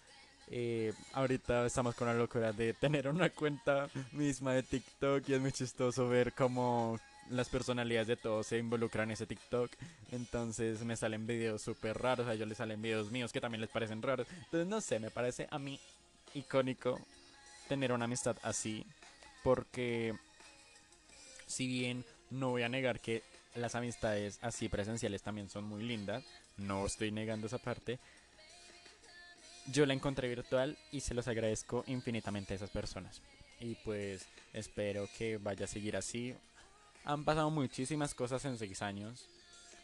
Eh, 0.52 0.94
ahorita 1.14 1.66
estamos 1.68 1.94
con 1.94 2.08
la 2.08 2.16
locura 2.16 2.52
de 2.52 2.74
tener 2.74 3.08
una 3.08 3.30
cuenta 3.30 3.88
misma 4.12 4.54
de 4.54 4.64
TikTok 4.64 5.30
y 5.30 5.34
es 5.34 5.42
muy 5.42 5.52
chistoso 5.52 6.10
ver 6.10 6.34
cómo 6.34 7.00
las 7.30 7.50
personalidades 7.50 8.08
de 8.08 8.18
todos 8.18 8.48
se 8.48 8.58
involucran 8.58 9.10
en 9.10 9.14
ese 9.14 9.26
TikTok. 9.26 9.72
Entonces 10.12 10.84
me 10.84 10.96
salen 10.96 11.28
videos 11.28 11.62
súper 11.62 11.98
raros, 11.98 12.28
a 12.28 12.34
ellos 12.34 12.48
les 12.48 12.58
salen 12.58 12.82
videos 12.82 13.12
míos 13.12 13.32
que 13.32 13.42
también 13.42 13.62
les 13.62 13.70
parecen 13.70 14.02
raros. 14.02 14.28
Entonces 14.46 14.68
no 14.68 14.82
sé, 14.82 15.00
me 15.00 15.12
parece 15.12 15.48
a 15.52 15.60
mí 15.60 15.80
icónico 16.34 17.00
tener 17.68 17.92
una 17.92 18.06
amistad 18.06 18.38
así. 18.44 18.86
Porque 19.44 20.14
si 21.48 21.68
bien 21.68 22.04
no 22.30 22.50
voy 22.50 22.64
a 22.64 22.70
negar 22.70 23.00
que 23.00 23.24
las 23.56 23.76
amistades 23.76 24.40
así 24.42 24.70
presenciales 24.70 25.22
también 25.22 25.50
son 25.50 25.64
muy 25.64 25.84
lindas. 25.84 26.24
No 26.58 26.86
estoy 26.86 27.12
negando 27.12 27.48
esa 27.48 27.58
parte. 27.58 28.00
Yo 29.68 29.86
la 29.86 29.94
encontré 29.94 30.28
virtual 30.28 30.78
y 30.92 31.02
se 31.02 31.14
los 31.14 31.28
agradezco 31.28 31.84
infinitamente 31.88 32.54
a 32.54 32.58
esas 32.58 32.70
personas. 32.70 33.22
Y 33.60 33.76
pues 33.76 34.26
espero 34.54 35.08
que 35.18 35.38
vaya 35.38 35.66
a 35.66 35.68
seguir 35.68 35.96
así. 35.96 36.36
Han 37.10 37.26
pasado 37.26 37.50
muchísimas 37.50 38.14
cosas 38.14 38.46
en 38.46 38.56
seis 38.60 38.84
años. 38.84 39.28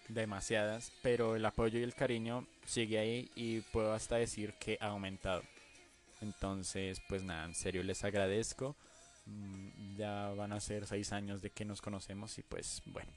Demasiadas. 0.10 0.92
Pero 1.02 1.36
el 1.36 1.44
apoyo 1.44 1.80
y 1.80 1.82
el 1.82 1.96
cariño 1.96 2.46
sigue 2.68 3.00
ahí 3.00 3.32
y 3.36 3.62
puedo 3.62 3.94
hasta 3.94 4.18
decir 4.18 4.54
que 4.60 4.78
ha 4.80 4.90
aumentado. 4.90 5.42
Entonces, 6.22 7.02
pues 7.10 7.24
nada, 7.24 7.46
en 7.46 7.56
serio 7.56 7.82
les 7.82 8.04
agradezco. 8.04 8.76
Mm, 9.26 9.96
ya 9.98 10.30
van 10.38 10.54
a 10.54 10.60
ser 10.60 10.86
seis 10.86 11.12
años 11.14 11.42
de 11.42 11.50
que 11.50 11.66
nos 11.66 11.82
conocemos 11.82 12.38
y 12.38 12.44
pues 12.44 12.84
bueno. 12.86 13.12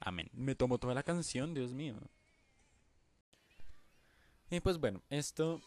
Amén. 0.00 0.30
Me 0.32 0.54
tomo 0.54 0.78
toda 0.78 0.94
la 0.94 1.02
canción, 1.02 1.52
Dios 1.52 1.72
mío. 1.72 1.96
Y 4.48 4.60
pues 4.60 4.78
bueno, 4.78 5.02
esto 5.10 5.60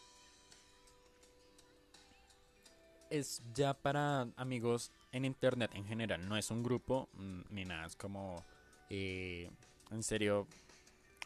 es 3.08 3.40
ya 3.54 3.72
para 3.72 4.26
amigos 4.36 4.90
en 5.14 5.24
internet 5.24 5.70
en 5.74 5.86
general. 5.86 6.28
No 6.28 6.36
es 6.36 6.50
un 6.50 6.62
grupo 6.62 7.08
mm, 7.14 7.40
ni 7.50 7.64
nada. 7.64 7.86
Es 7.86 7.96
como 7.96 8.44
eh, 8.90 9.48
en 9.90 10.02
serio 10.02 10.46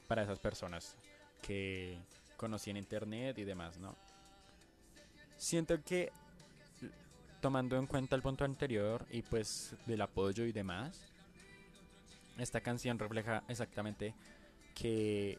para 0.06 0.22
esas 0.22 0.38
personas 0.38 0.94
que 1.42 1.98
conocí 2.36 2.70
en 2.70 2.76
internet 2.76 3.38
y 3.38 3.44
demás, 3.44 3.78
¿no? 3.78 3.96
Siento 5.36 5.82
que 5.82 6.12
tomando 7.40 7.76
en 7.76 7.86
cuenta 7.86 8.14
el 8.14 8.22
punto 8.22 8.44
anterior 8.44 9.06
y 9.10 9.22
pues 9.22 9.74
del 9.86 10.02
apoyo 10.02 10.44
y 10.44 10.52
demás, 10.52 11.00
esta 12.36 12.60
canción 12.60 12.98
refleja 12.98 13.42
exactamente 13.48 14.14
que 14.74 15.38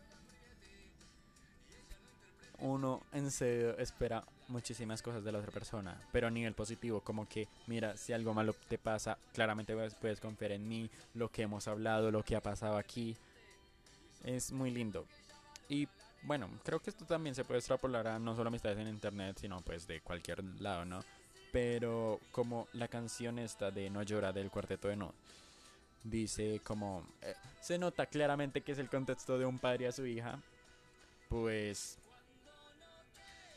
uno 2.61 3.01
en 3.13 3.31
serio 3.31 3.77
espera 3.77 4.23
muchísimas 4.47 5.01
cosas 5.01 5.23
de 5.23 5.31
la 5.31 5.39
otra 5.39 5.51
persona, 5.51 6.01
pero 6.11 6.27
a 6.27 6.31
nivel 6.31 6.53
positivo, 6.53 7.01
como 7.01 7.27
que, 7.27 7.47
mira, 7.67 7.95
si 7.97 8.13
algo 8.13 8.33
malo 8.33 8.53
te 8.67 8.77
pasa, 8.77 9.17
claramente 9.33 9.75
puedes 9.99 10.19
confiar 10.19 10.51
en 10.51 10.67
mí, 10.67 10.89
lo 11.13 11.29
que 11.29 11.43
hemos 11.43 11.67
hablado, 11.67 12.11
lo 12.11 12.23
que 12.23 12.35
ha 12.35 12.41
pasado 12.41 12.77
aquí, 12.77 13.15
es 14.23 14.51
muy 14.51 14.71
lindo. 14.71 15.05
Y 15.67 15.87
bueno, 16.23 16.49
creo 16.63 16.79
que 16.79 16.89
esto 16.89 17.05
también 17.05 17.35
se 17.35 17.45
puede 17.45 17.59
extrapolar 17.59 18.07
a 18.07 18.19
no 18.19 18.35
solo 18.35 18.49
amistades 18.49 18.77
en 18.77 18.87
internet, 18.87 19.37
sino 19.39 19.61
pues 19.61 19.87
de 19.87 20.01
cualquier 20.01 20.43
lado, 20.59 20.85
¿no? 20.85 20.99
Pero 21.51 22.19
como 22.31 22.67
la 22.73 22.87
canción 22.87 23.39
esta 23.39 23.71
de 23.71 23.89
No 23.89 24.03
llora 24.03 24.31
del 24.33 24.51
cuarteto 24.51 24.87
de 24.87 24.95
No, 24.95 25.13
dice 26.03 26.61
como 26.63 27.05
eh, 27.21 27.33
se 27.61 27.77
nota 27.77 28.05
claramente 28.05 28.61
que 28.61 28.71
es 28.71 28.79
el 28.79 28.89
contexto 28.89 29.37
de 29.37 29.45
un 29.45 29.59
padre 29.59 29.87
a 29.87 29.91
su 29.91 30.05
hija, 30.05 30.39
pues 31.29 31.97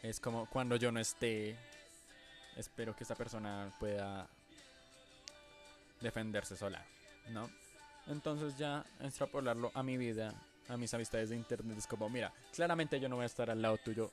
es 0.02 0.20
como 0.20 0.46
cuando 0.46 0.76
yo 0.76 0.90
no 0.90 1.00
esté, 1.00 1.56
espero 2.56 2.94
que 2.94 3.04
esta 3.04 3.14
persona 3.14 3.72
pueda 3.78 4.28
defenderse 6.00 6.56
sola, 6.56 6.84
¿no? 7.30 7.48
Entonces 8.08 8.58
ya 8.58 8.84
extrapolarlo 9.00 9.70
a 9.74 9.82
mi 9.82 9.96
vida, 9.96 10.34
a 10.68 10.76
mis 10.76 10.92
amistades 10.92 11.30
de 11.30 11.36
internet 11.36 11.78
es 11.78 11.86
como, 11.86 12.08
mira, 12.08 12.32
claramente 12.52 12.98
yo 12.98 13.08
no 13.08 13.16
voy 13.16 13.22
a 13.22 13.26
estar 13.26 13.48
al 13.48 13.62
lado 13.62 13.78
tuyo 13.78 14.10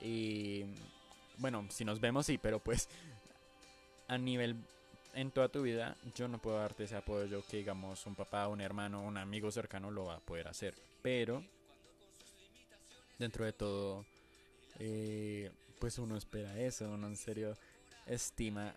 y 0.00 0.64
bueno, 1.38 1.66
si 1.70 1.84
nos 1.84 2.00
vemos 2.00 2.26
sí, 2.26 2.38
pero 2.38 2.60
pues 2.60 2.88
a 4.06 4.16
nivel 4.16 4.56
en 5.14 5.32
toda 5.32 5.48
tu 5.48 5.62
vida, 5.62 5.96
yo 6.14 6.28
no 6.28 6.38
puedo 6.38 6.58
darte 6.58 6.84
ese 6.84 6.96
apoyo 6.96 7.42
que 7.48 7.56
digamos 7.56 8.06
un 8.06 8.14
papá, 8.14 8.46
un 8.46 8.60
hermano, 8.60 9.02
un 9.02 9.16
amigo 9.16 9.50
cercano 9.50 9.90
lo 9.90 10.04
va 10.04 10.16
a 10.16 10.20
poder 10.20 10.46
hacer. 10.46 10.74
Pero, 11.02 11.44
dentro 13.18 13.44
de 13.44 13.52
todo, 13.52 14.04
eh, 14.78 15.50
pues 15.78 15.98
uno 15.98 16.16
espera 16.16 16.58
eso, 16.58 16.90
uno 16.90 17.06
en 17.06 17.16
serio 17.16 17.56
estima 18.06 18.74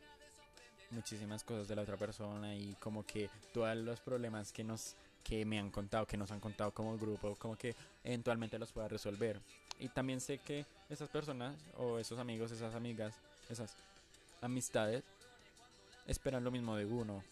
muchísimas 0.92 1.44
cosas 1.44 1.68
de 1.68 1.76
la 1.76 1.84
otra 1.84 1.98
persona 1.98 2.56
y 2.56 2.76
como 2.76 3.06
que 3.06 3.30
todos 3.54 3.76
los 3.78 4.00
problemas 4.00 4.52
que 4.52 4.64
nos 4.64 4.96
que 5.24 5.46
me 5.46 5.60
han 5.60 5.70
contado, 5.70 6.06
que 6.06 6.18
nos 6.18 6.32
han 6.32 6.40
contado 6.40 6.72
como 6.72 6.98
grupo, 6.98 7.36
como 7.36 7.56
que 7.56 7.76
eventualmente 8.04 8.58
los 8.58 8.72
pueda 8.72 8.88
resolver. 8.88 9.40
Y 9.80 9.90
también 9.90 10.20
sé 10.20 10.40
que 10.40 10.66
esas 10.90 11.10
personas 11.10 11.56
o 11.78 12.00
esos 12.00 12.20
amigos, 12.20 12.52
esas 12.52 12.76
amigas, 12.76 13.14
esas 13.50 13.76
amistades 14.42 15.04
esperan 16.08 16.44
lo 16.44 16.52
mismo 16.52 16.76
de 16.76 16.86
uno. 16.86 17.24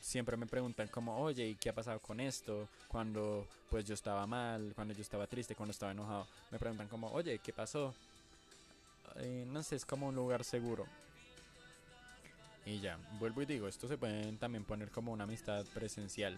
Siempre 0.00 0.36
me 0.36 0.46
preguntan 0.46 0.88
como, 0.88 1.18
oye, 1.18 1.46
¿y 1.46 1.54
qué 1.54 1.70
ha 1.70 1.74
pasado 1.74 1.98
con 2.00 2.20
esto? 2.20 2.68
Cuando 2.88 3.46
pues 3.70 3.86
yo 3.86 3.94
estaba 3.94 4.26
mal, 4.26 4.72
cuando 4.74 4.92
yo 4.94 5.00
estaba 5.02 5.26
triste, 5.26 5.54
cuando 5.54 5.72
estaba 5.72 5.92
enojado. 5.92 6.26
Me 6.50 6.58
preguntan 6.58 6.88
como, 6.88 7.10
oye, 7.10 7.38
¿qué 7.38 7.52
pasó? 7.52 7.94
Eh, 9.16 9.44
no 9.48 9.62
sé, 9.62 9.76
es 9.76 9.84
como 9.84 10.08
un 10.08 10.14
lugar 10.14 10.44
seguro. 10.44 10.86
Y 12.66 12.80
ya, 12.80 12.98
vuelvo 13.18 13.42
y 13.42 13.46
digo, 13.46 13.68
esto 13.68 13.86
se 13.88 13.98
pueden 13.98 14.38
también 14.38 14.64
poner 14.64 14.90
como 14.90 15.12
una 15.12 15.24
amistad 15.24 15.64
presencial. 15.74 16.36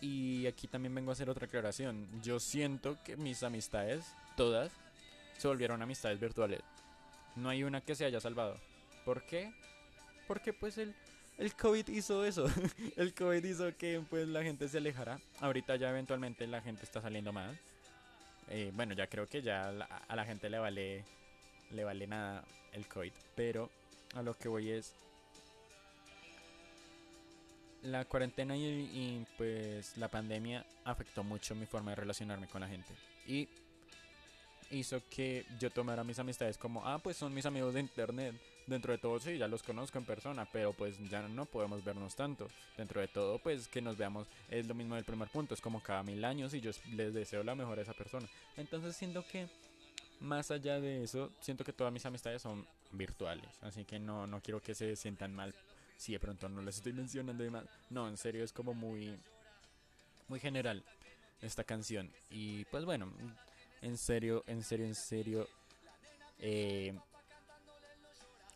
Y 0.00 0.46
aquí 0.46 0.66
también 0.66 0.94
vengo 0.94 1.10
a 1.10 1.12
hacer 1.12 1.28
otra 1.28 1.46
aclaración. 1.46 2.08
Yo 2.22 2.40
siento 2.40 2.98
que 3.04 3.16
mis 3.16 3.42
amistades, 3.42 4.04
todas, 4.36 4.72
se 5.38 5.48
volvieron 5.48 5.82
amistades 5.82 6.20
virtuales. 6.20 6.60
No 7.34 7.48
hay 7.48 7.64
una 7.64 7.80
que 7.80 7.94
se 7.94 8.04
haya 8.04 8.20
salvado. 8.20 8.58
¿Por 9.04 9.22
qué? 9.26 9.52
Porque 10.26 10.52
pues 10.52 10.78
el, 10.78 10.94
el 11.38 11.54
COVID 11.54 11.88
hizo 11.88 12.24
eso. 12.24 12.46
el 12.96 13.14
COVID 13.14 13.44
hizo 13.44 13.76
que 13.76 14.02
pues 14.08 14.26
la 14.26 14.42
gente 14.42 14.68
se 14.68 14.78
alejara. 14.78 15.20
Ahorita 15.40 15.76
ya 15.76 15.90
eventualmente 15.90 16.46
la 16.46 16.62
gente 16.62 16.84
está 16.84 17.00
saliendo 17.02 17.32
más. 17.32 17.56
Eh, 18.48 18.70
bueno, 18.74 18.94
ya 18.94 19.06
creo 19.06 19.26
que 19.26 19.42
ya 19.42 19.68
a 20.08 20.16
la 20.16 20.24
gente 20.24 20.48
le 20.48 20.58
vale 20.58 21.04
le 21.70 21.84
vale 21.84 22.06
nada 22.06 22.44
el 22.72 22.86
COVID. 22.86 23.12
Pero 23.34 23.70
a 24.14 24.22
lo 24.22 24.36
que 24.36 24.48
voy 24.48 24.70
es 24.70 24.94
la 27.82 28.04
cuarentena 28.04 28.56
y, 28.56 29.24
pues 29.36 29.96
la 29.96 30.08
pandemia 30.08 30.64
afectó 30.84 31.22
mucho 31.22 31.54
mi 31.54 31.66
forma 31.66 31.90
de 31.90 31.96
relacionarme 31.96 32.48
con 32.48 32.60
la 32.60 32.68
gente. 32.68 32.92
Y 33.26 33.48
hizo 34.70 35.00
que 35.08 35.46
yo 35.58 35.70
tomara 35.70 36.02
mis 36.02 36.18
amistades 36.18 36.58
como, 36.58 36.86
ah, 36.86 36.98
pues 36.98 37.16
son 37.16 37.32
mis 37.32 37.46
amigos 37.46 37.74
de 37.74 37.80
internet. 37.80 38.34
Dentro 38.66 38.92
de 38.92 38.98
todo, 38.98 39.20
sí, 39.20 39.38
ya 39.38 39.46
los 39.46 39.62
conozco 39.62 39.98
en 39.98 40.04
persona, 40.04 40.44
pero 40.52 40.72
pues 40.72 40.98
ya 41.08 41.22
no 41.28 41.46
podemos 41.46 41.84
vernos 41.84 42.16
tanto. 42.16 42.48
Dentro 42.76 43.00
de 43.00 43.06
todo, 43.06 43.38
pues 43.38 43.68
que 43.68 43.80
nos 43.80 43.96
veamos 43.96 44.26
es 44.48 44.66
lo 44.66 44.74
mismo 44.74 44.96
del 44.96 45.04
primer 45.04 45.28
punto, 45.28 45.54
es 45.54 45.60
como 45.60 45.80
cada 45.80 46.02
mil 46.02 46.24
años 46.24 46.52
y 46.52 46.60
yo 46.60 46.72
les 46.92 47.14
deseo 47.14 47.44
la 47.44 47.54
mejor 47.54 47.78
a 47.78 47.82
esa 47.82 47.92
persona. 47.92 48.26
Entonces 48.56 48.96
siento 48.96 49.24
que 49.30 49.48
más 50.20 50.50
allá 50.50 50.80
de 50.80 51.04
eso, 51.04 51.30
siento 51.40 51.64
que 51.64 51.72
todas 51.72 51.92
mis 51.92 52.04
amistades 52.06 52.42
son 52.42 52.66
virtuales, 52.90 53.50
así 53.62 53.84
que 53.84 53.98
no, 53.98 54.26
no 54.26 54.40
quiero 54.40 54.60
que 54.60 54.74
se 54.74 54.96
sientan 54.96 55.34
mal 55.34 55.54
si 55.96 56.12
de 56.12 56.20
pronto 56.20 56.48
no 56.48 56.62
les 56.62 56.76
estoy 56.76 56.92
mencionando 56.92 57.44
y 57.44 57.50
más. 57.50 57.64
No, 57.90 58.08
en 58.08 58.16
serio 58.16 58.44
es 58.44 58.52
como 58.52 58.74
muy, 58.74 59.18
muy 60.28 60.40
general 60.40 60.82
esta 61.40 61.64
canción. 61.64 62.10
Y 62.30 62.64
pues 62.66 62.84
bueno, 62.84 63.12
en 63.82 63.96
serio, 63.96 64.44
en 64.46 64.62
serio, 64.62 64.86
en 64.86 64.94
serio, 64.94 65.48
eh, 66.38 66.98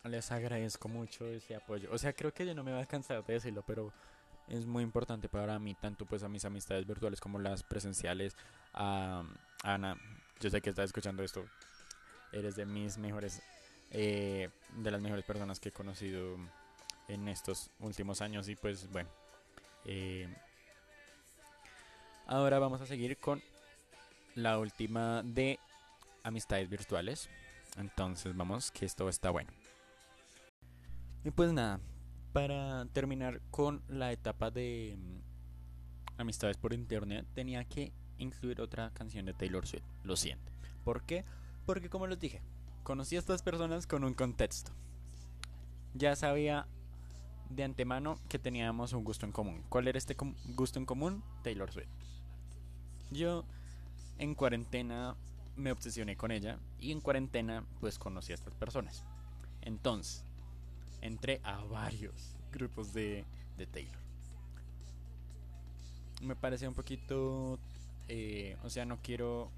les 0.04 0.30
agradezco 0.32 0.88
mucho 0.88 1.26
ese 1.26 1.54
apoyo. 1.54 1.90
O 1.92 1.98
sea, 1.98 2.12
creo 2.12 2.32
que 2.32 2.46
yo 2.46 2.54
no 2.54 2.64
me 2.64 2.72
va 2.72 2.80
a 2.80 2.86
cansar 2.86 3.24
de 3.24 3.34
decirlo, 3.34 3.62
pero 3.66 3.92
es 4.48 4.66
muy 4.66 4.82
importante 4.82 5.28
para 5.28 5.58
mí, 5.58 5.74
tanto 5.74 6.06
pues 6.06 6.22
a 6.22 6.28
mis 6.28 6.44
amistades 6.44 6.86
virtuales 6.86 7.20
como 7.20 7.38
las 7.38 7.62
presenciales. 7.62 8.36
A 8.72 9.24
Ana, 9.62 9.96
yo 10.40 10.50
sé 10.50 10.60
que 10.60 10.70
estás 10.70 10.86
escuchando 10.86 11.22
esto. 11.22 11.44
Eres 12.32 12.56
de 12.56 12.66
mis 12.66 12.96
mejores, 12.98 13.42
eh, 13.90 14.48
de 14.76 14.90
las 14.90 15.00
mejores 15.00 15.24
personas 15.24 15.60
que 15.60 15.68
he 15.68 15.72
conocido 15.72 16.36
en 17.08 17.28
estos 17.28 17.70
últimos 17.80 18.20
años. 18.20 18.48
Y 18.48 18.56
pues 18.56 18.90
bueno. 18.90 19.10
Eh, 19.84 20.28
ahora 22.26 22.58
vamos 22.58 22.80
a 22.80 22.86
seguir 22.86 23.16
con 23.18 23.42
la 24.34 24.58
última 24.58 25.22
de 25.22 25.58
amistades 26.22 26.68
virtuales. 26.68 27.28
Entonces 27.76 28.36
vamos, 28.36 28.70
que 28.70 28.86
esto 28.86 29.08
está 29.08 29.30
bueno. 29.30 29.50
Y 31.24 31.30
pues 31.30 31.52
nada, 31.52 31.80
para 32.32 32.86
terminar 32.86 33.40
con 33.50 33.82
la 33.88 34.12
etapa 34.12 34.50
de 34.50 34.96
mm, 34.98 36.20
amistades 36.20 36.56
por 36.56 36.72
internet, 36.72 37.26
tenía 37.34 37.64
que 37.64 37.92
incluir 38.18 38.60
otra 38.60 38.90
canción 38.90 39.26
de 39.26 39.34
Taylor 39.34 39.66
Swift. 39.66 39.84
Lo 40.04 40.16
siento. 40.16 40.50
¿Por 40.84 41.02
qué? 41.02 41.24
Porque 41.66 41.90
como 41.90 42.06
les 42.06 42.18
dije, 42.18 42.42
conocí 42.82 43.16
a 43.16 43.18
estas 43.18 43.42
personas 43.42 43.86
con 43.86 44.04
un 44.04 44.14
contexto. 44.14 44.72
Ya 45.94 46.16
sabía 46.16 46.66
de 47.50 47.64
antemano 47.64 48.18
que 48.28 48.38
teníamos 48.38 48.92
un 48.92 49.04
gusto 49.04 49.26
en 49.26 49.32
común. 49.32 49.62
¿Cuál 49.68 49.88
era 49.88 49.98
este 49.98 50.16
gusto 50.54 50.78
en 50.78 50.86
común? 50.86 51.22
Taylor 51.42 51.70
Swift. 51.70 51.88
Yo 53.10 53.44
en 54.18 54.34
cuarentena 54.34 55.16
me 55.56 55.72
obsesioné 55.72 56.16
con 56.16 56.30
ella 56.30 56.58
y 56.78 56.92
en 56.92 57.00
cuarentena 57.00 57.64
pues 57.80 57.98
conocí 57.98 58.32
a 58.32 58.36
estas 58.36 58.54
personas. 58.54 59.04
Entonces, 59.62 60.24
entré 61.00 61.40
a 61.44 61.62
varios 61.64 62.34
grupos 62.52 62.92
de, 62.92 63.24
de 63.56 63.66
Taylor. 63.66 64.00
Me 66.22 66.36
parece 66.36 66.68
un 66.68 66.74
poquito 66.74 67.58
eh, 68.12 68.56
o 68.64 68.70
sea, 68.70 68.84
no 68.84 68.98
quiero 69.00 69.48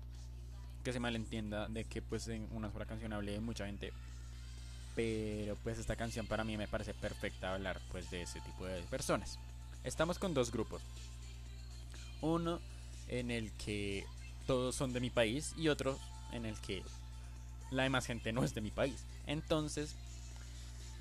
que 0.85 0.93
se 0.93 1.01
malentienda 1.01 1.69
de 1.69 1.85
que 1.85 2.03
pues 2.03 2.29
en 2.29 2.47
una 2.53 2.71
sola 2.71 2.85
canción 2.85 3.15
hable 3.15 3.33
de 3.33 3.41
mucha 3.41 3.65
gente. 3.65 3.95
Pero 4.95 5.57
pues 5.65 5.79
esta 5.79 5.97
canción 5.97 6.27
para 6.27 6.45
mí 6.45 6.59
me 6.59 6.69
parece 6.69 6.93
perfecta 6.93 7.55
hablar 7.55 7.81
pues 7.91 8.11
de 8.11 8.21
ese 8.21 8.43
tipo 8.43 8.67
de 8.67 8.83
personas. 8.83 9.39
Estamos 9.85 10.19
con 10.19 10.35
dos 10.35 10.53
grupos. 10.53 10.83
Uno 12.21 12.61
en 13.09 13.31
el 13.31 13.51
que 13.53 14.05
todos 14.47 14.75
son 14.75 14.93
de 14.93 15.01
mi 15.01 15.09
país 15.09 15.55
y 15.57 15.69
otro 15.69 15.99
en 16.33 16.45
el 16.45 16.55
que 16.61 16.83
la 17.71 17.85
demás 17.85 18.05
gente 18.05 18.33
no 18.35 18.45
es 18.45 18.55
de 18.55 18.61
mi 18.61 18.71
país. 18.71 19.07
Entonces, 19.27 19.95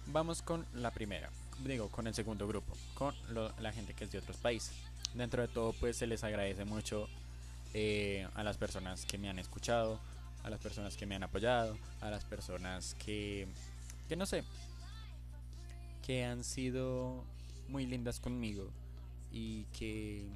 vamos 0.07 0.41
con 0.41 0.65
la 0.73 0.91
primera. 0.91 1.29
Digo, 1.65 1.89
con 1.89 2.07
el 2.07 2.13
segundo 2.13 2.47
grupo, 2.47 2.75
con 2.95 3.13
la 3.59 3.71
gente 3.71 3.93
que 3.93 4.05
es 4.05 4.11
de 4.11 4.17
otros 4.17 4.37
países. 4.37 4.73
Dentro 5.13 5.41
de 5.41 5.47
todo, 5.47 5.73
pues 5.73 5.97
se 5.97 6.07
les 6.07 6.23
agradece 6.23 6.65
mucho 6.65 7.07
eh, 7.73 8.27
a 8.35 8.43
las 8.43 8.57
personas 8.57 9.05
que 9.05 9.17
me 9.17 9.29
han 9.29 9.39
escuchado, 9.39 9.99
a 10.43 10.49
las 10.49 10.59
personas 10.59 10.97
que 10.97 11.05
me 11.05 11.15
han 11.15 11.23
apoyado, 11.23 11.77
a 11.99 12.09
las 12.09 12.25
personas 12.25 12.95
que, 12.95 13.47
que 14.09 14.15
no 14.15 14.25
sé, 14.25 14.43
que 16.05 16.25
han 16.25 16.43
sido 16.43 17.23
muy 17.67 17.85
lindas 17.85 18.19
conmigo 18.19 18.71
y 19.31 19.65
que 19.77 20.27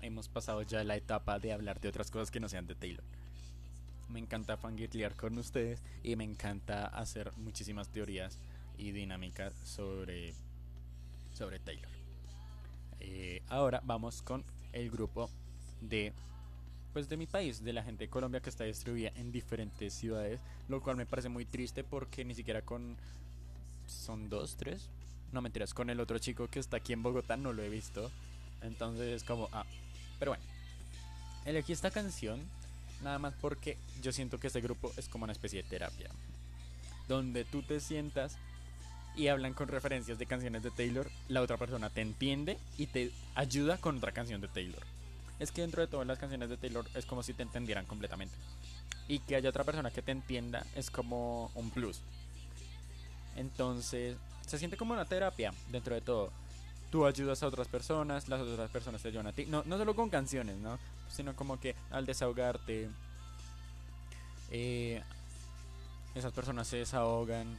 hemos 0.00 0.28
pasado 0.28 0.62
ya 0.62 0.84
la 0.84 0.96
etapa 0.96 1.38
de 1.38 1.52
hablar 1.52 1.80
de 1.80 1.88
otras 1.88 2.10
cosas 2.10 2.30
que 2.30 2.40
no 2.40 2.48
sean 2.48 2.66
de 2.66 2.74
Taylor. 2.74 3.04
Me 4.08 4.18
encanta 4.18 4.56
fangirlear 4.56 5.16
con 5.16 5.38
ustedes 5.38 5.82
y 6.02 6.16
me 6.16 6.24
encanta 6.24 6.86
hacer 6.86 7.32
muchísimas 7.38 7.88
teorías 7.88 8.38
y 8.78 8.92
dinámicas 8.92 9.54
sobre, 9.64 10.34
sobre 11.32 11.58
Taylor. 11.58 11.88
Eh, 13.00 13.42
ahora 13.48 13.80
vamos 13.84 14.22
con 14.22 14.44
el 14.72 14.90
grupo 14.90 15.28
de 15.80 16.12
pues 16.92 17.08
de 17.08 17.16
mi 17.16 17.26
país, 17.26 17.64
de 17.64 17.72
la 17.72 17.82
gente 17.82 18.04
de 18.04 18.10
Colombia 18.10 18.40
que 18.40 18.50
está 18.50 18.64
distribuida 18.64 19.12
en 19.16 19.32
diferentes 19.32 19.94
ciudades, 19.94 20.40
lo 20.68 20.82
cual 20.82 20.96
me 20.96 21.06
parece 21.06 21.28
muy 21.28 21.46
triste 21.46 21.84
porque 21.84 22.24
ni 22.24 22.34
siquiera 22.34 22.62
con 22.62 22.96
son 23.86 24.28
dos, 24.28 24.56
tres, 24.56 24.88
no 25.32 25.40
mentiras, 25.40 25.74
con 25.74 25.90
el 25.90 26.00
otro 26.00 26.18
chico 26.18 26.48
que 26.48 26.58
está 26.58 26.76
aquí 26.76 26.92
en 26.92 27.02
Bogotá 27.02 27.36
no 27.36 27.52
lo 27.52 27.62
he 27.62 27.70
visto, 27.70 28.10
entonces 28.60 29.08
es 29.08 29.24
como 29.24 29.48
ah, 29.52 29.64
pero 30.18 30.32
bueno, 30.32 30.44
elegí 31.46 31.72
esta 31.72 31.90
canción 31.90 32.40
nada 33.02 33.18
más 33.18 33.34
porque 33.40 33.78
yo 34.02 34.12
siento 34.12 34.38
que 34.38 34.46
este 34.46 34.60
grupo 34.60 34.92
es 34.96 35.08
como 35.08 35.24
una 35.24 35.32
especie 35.32 35.62
de 35.62 35.68
terapia, 35.68 36.10
donde 37.08 37.44
tú 37.44 37.62
te 37.62 37.80
sientas 37.80 38.36
y 39.16 39.28
hablan 39.28 39.54
con 39.54 39.68
referencias 39.68 40.18
de 40.18 40.26
canciones 40.26 40.62
de 40.62 40.70
Taylor, 40.70 41.10
la 41.28 41.42
otra 41.42 41.56
persona 41.56 41.90
te 41.90 42.00
entiende 42.00 42.58
y 42.78 42.86
te 42.86 43.12
ayuda 43.34 43.78
con 43.78 43.98
otra 43.98 44.12
canción 44.12 44.40
de 44.40 44.48
Taylor 44.48 44.82
es 45.42 45.50
que 45.50 45.62
dentro 45.62 45.82
de 45.82 45.88
todas 45.88 46.06
las 46.06 46.20
canciones 46.20 46.48
de 46.48 46.56
Taylor 46.56 46.86
es 46.94 47.04
como 47.04 47.22
si 47.24 47.34
te 47.34 47.42
entendieran 47.42 47.84
completamente. 47.84 48.34
Y 49.08 49.18
que 49.18 49.34
haya 49.34 49.50
otra 49.50 49.64
persona 49.64 49.90
que 49.90 50.00
te 50.00 50.12
entienda 50.12 50.64
es 50.76 50.88
como 50.88 51.50
un 51.56 51.70
plus. 51.70 52.00
Entonces, 53.34 54.16
se 54.46 54.58
siente 54.58 54.76
como 54.76 54.94
una 54.94 55.04
terapia 55.04 55.52
dentro 55.70 55.96
de 55.96 56.00
todo. 56.00 56.30
Tú 56.92 57.06
ayudas 57.06 57.42
a 57.42 57.48
otras 57.48 57.66
personas, 57.66 58.28
las 58.28 58.40
otras 58.40 58.70
personas 58.70 59.02
te 59.02 59.08
ayudan 59.08 59.26
a 59.26 59.32
ti. 59.32 59.46
No, 59.46 59.64
no 59.66 59.78
solo 59.78 59.96
con 59.96 60.10
canciones, 60.10 60.56
¿no? 60.58 60.78
Sino 61.10 61.34
como 61.34 61.58
que 61.58 61.74
al 61.90 62.06
desahogarte, 62.06 62.88
eh, 64.52 65.02
esas 66.14 66.32
personas 66.32 66.68
se 66.68 66.76
desahogan. 66.76 67.58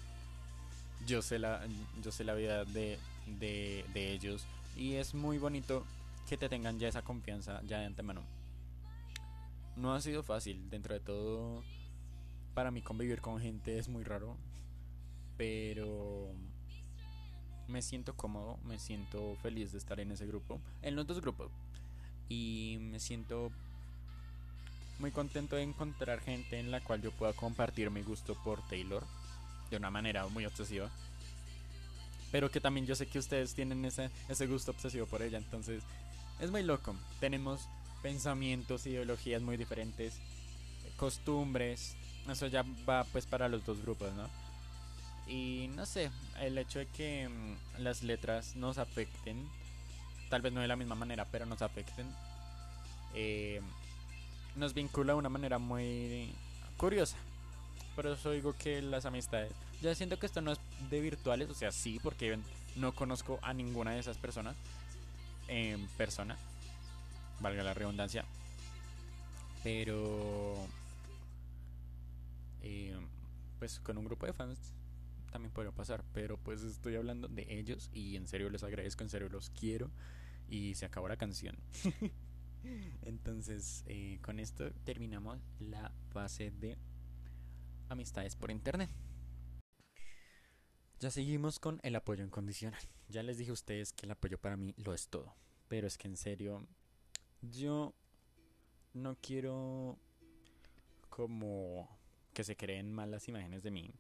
Yo 1.06 1.22
sé 1.22 1.40
la, 1.40 1.66
yo 2.02 2.12
sé 2.12 2.24
la 2.24 2.34
vida 2.34 2.66
de, 2.66 2.98
de, 3.40 3.86
de 3.94 4.14
ellos. 4.14 4.46
Y 4.76 4.94
es 4.94 5.14
muy 5.14 5.38
bonito 5.38 5.86
que 6.28 6.38
te 6.38 6.50
tengan 6.50 6.80
ya 6.80 6.88
esa 6.88 7.02
confianza 7.02 7.62
ya 7.64 7.80
de 7.80 7.86
antemano. 7.86 8.22
No 9.76 9.94
ha 9.94 10.02
sido 10.02 10.24
fácil, 10.24 10.70
dentro 10.70 10.94
de 10.94 11.00
todo, 11.00 11.64
para 12.54 12.72
mí 12.72 12.82
convivir 12.82 13.22
con 13.22 13.40
gente 13.40 13.80
es 13.80 13.90
muy 13.90 14.04
raro, 14.04 14.38
pero 15.38 16.32
me 17.68 17.82
siento 17.82 18.16
cómodo, 18.16 18.58
me 18.66 18.78
siento 18.78 19.36
feliz 19.42 19.72
de 19.72 19.80
estar 19.80 20.00
en 20.00 20.12
ese 20.12 20.28
grupo, 20.28 20.62
en 20.84 20.96
los 20.96 21.08
dos 21.08 21.22
grupos, 21.22 21.52
y 22.30 22.78
me 22.82 23.00
siento 23.00 23.52
muy 25.00 25.12
contento 25.12 25.56
de 25.56 25.64
encontrar 25.64 26.20
gente 26.20 26.60
en 26.60 26.70
la 26.70 26.82
cual 26.82 27.02
yo 27.02 27.12
pueda 27.12 27.34
compartir 27.34 27.90
mi 27.90 28.04
gusto 28.04 28.38
por 28.44 28.62
Taylor 28.68 29.04
de 29.74 29.80
una 29.80 29.92
manera 29.92 30.28
muy 30.28 30.46
obsesiva. 30.46 30.90
Pero 32.32 32.50
que 32.50 32.60
también 32.60 32.86
yo 32.86 32.96
sé 32.96 33.08
que 33.08 33.20
ustedes 33.20 33.54
tienen 33.54 33.86
ese, 33.86 34.10
ese 34.30 34.48
gusto 34.48 34.72
obsesivo 34.72 35.06
por 35.06 35.22
ella. 35.22 35.38
Entonces 35.38 35.84
es 36.40 36.52
muy 36.52 36.64
loco. 36.64 36.96
Tenemos 37.20 37.68
pensamientos, 38.02 38.86
ideologías 38.86 39.42
muy 39.42 39.58
diferentes, 39.58 40.20
costumbres. 40.98 41.96
Eso 42.30 42.48
ya 42.48 42.64
va 42.88 43.04
pues 43.06 43.26
para 43.26 43.50
los 43.50 43.66
dos 43.66 43.82
grupos, 43.82 44.14
¿no? 44.14 44.28
Y 45.28 45.70
no 45.76 45.86
sé, 45.86 46.12
el 46.42 46.58
hecho 46.58 46.80
de 46.80 46.88
que 46.88 47.30
mm, 47.30 47.82
las 47.82 48.04
letras 48.04 48.56
nos 48.56 48.78
afecten, 48.78 49.48
tal 50.30 50.42
vez 50.42 50.52
no 50.52 50.62
de 50.62 50.68
la 50.68 50.76
misma 50.76 50.96
manera, 50.96 51.26
pero 51.32 51.46
nos 51.46 51.62
afecten, 51.62 52.08
eh, 53.14 53.62
nos 54.56 54.74
vincula 54.74 55.14
de 55.14 55.20
una 55.20 55.30
manera 55.30 55.60
muy 55.60 56.34
curiosa. 56.78 57.18
Por 57.96 58.08
eso 58.08 58.32
digo 58.32 58.56
que 58.58 58.82
las 58.82 59.06
amistades. 59.06 59.52
Ya 59.82 59.94
siento 59.94 60.18
que 60.18 60.26
esto 60.26 60.42
no 60.42 60.52
es 60.52 60.60
de 60.90 61.02
virtuales, 61.02 61.50
o 61.50 61.54
sea, 61.54 61.72
sí, 61.72 62.00
porque 62.02 62.40
no 62.76 62.94
conozco 62.94 63.40
a 63.42 63.54
ninguna 63.54 63.92
de 63.92 64.00
esas 64.00 64.18
personas 64.18 64.56
en 65.48 65.88
persona, 65.98 66.38
valga 67.40 67.64
la 67.64 67.74
redundancia. 67.74 68.26
Pero, 69.64 70.56
eh, 72.62 72.96
pues 73.60 73.80
con 73.80 73.98
un 73.98 74.06
grupo 74.06 74.26
de 74.26 74.34
fans 74.34 74.74
también 75.32 75.52
podría 75.52 75.72
pasar, 75.72 76.04
pero 76.14 76.38
pues 76.38 76.62
estoy 76.64 76.96
hablando 76.96 77.28
de 77.28 77.46
ellos 77.50 77.90
y 77.94 78.16
en 78.16 78.28
serio 78.28 78.50
les 78.50 78.64
agradezco, 78.64 79.04
en 79.04 79.10
serio 79.10 79.30
los 79.30 79.50
quiero 79.50 79.90
y 80.48 80.76
se 80.76 80.86
acabó 80.86 81.08
la 81.08 81.18
canción. 81.18 81.58
Entonces, 83.02 83.84
eh, 83.88 84.20
con 84.22 84.40
esto 84.40 84.72
terminamos 84.86 85.40
la 85.60 85.92
fase 86.12 86.52
de 86.52 86.78
amistades 87.94 88.36
por 88.36 88.52
internet. 88.52 88.90
Ya 91.00 91.12
seguimos 91.12 91.60
con 91.60 91.80
el 91.84 91.96
apoyo 91.96 92.24
incondicional. 92.24 92.82
Ya 93.10 93.24
les 93.24 93.38
dije 93.38 93.52
a 93.52 93.54
ustedes 93.54 93.94
que 93.94 94.06
el 94.06 94.12
apoyo 94.12 94.38
para 94.38 94.58
mí 94.58 94.74
lo 94.78 94.94
es 94.94 95.08
todo. 95.10 95.34
Pero 95.68 95.88
es 95.88 95.98
que 95.98 96.08
en 96.08 96.18
serio, 96.18 96.66
yo 97.42 97.94
no 98.94 99.16
quiero 99.22 99.98
como 101.10 101.90
que 102.34 102.44
se 102.44 102.56
creen 102.56 102.92
malas 102.92 103.28
imágenes 103.28 103.64
de 103.64 103.72
mí 103.72 103.94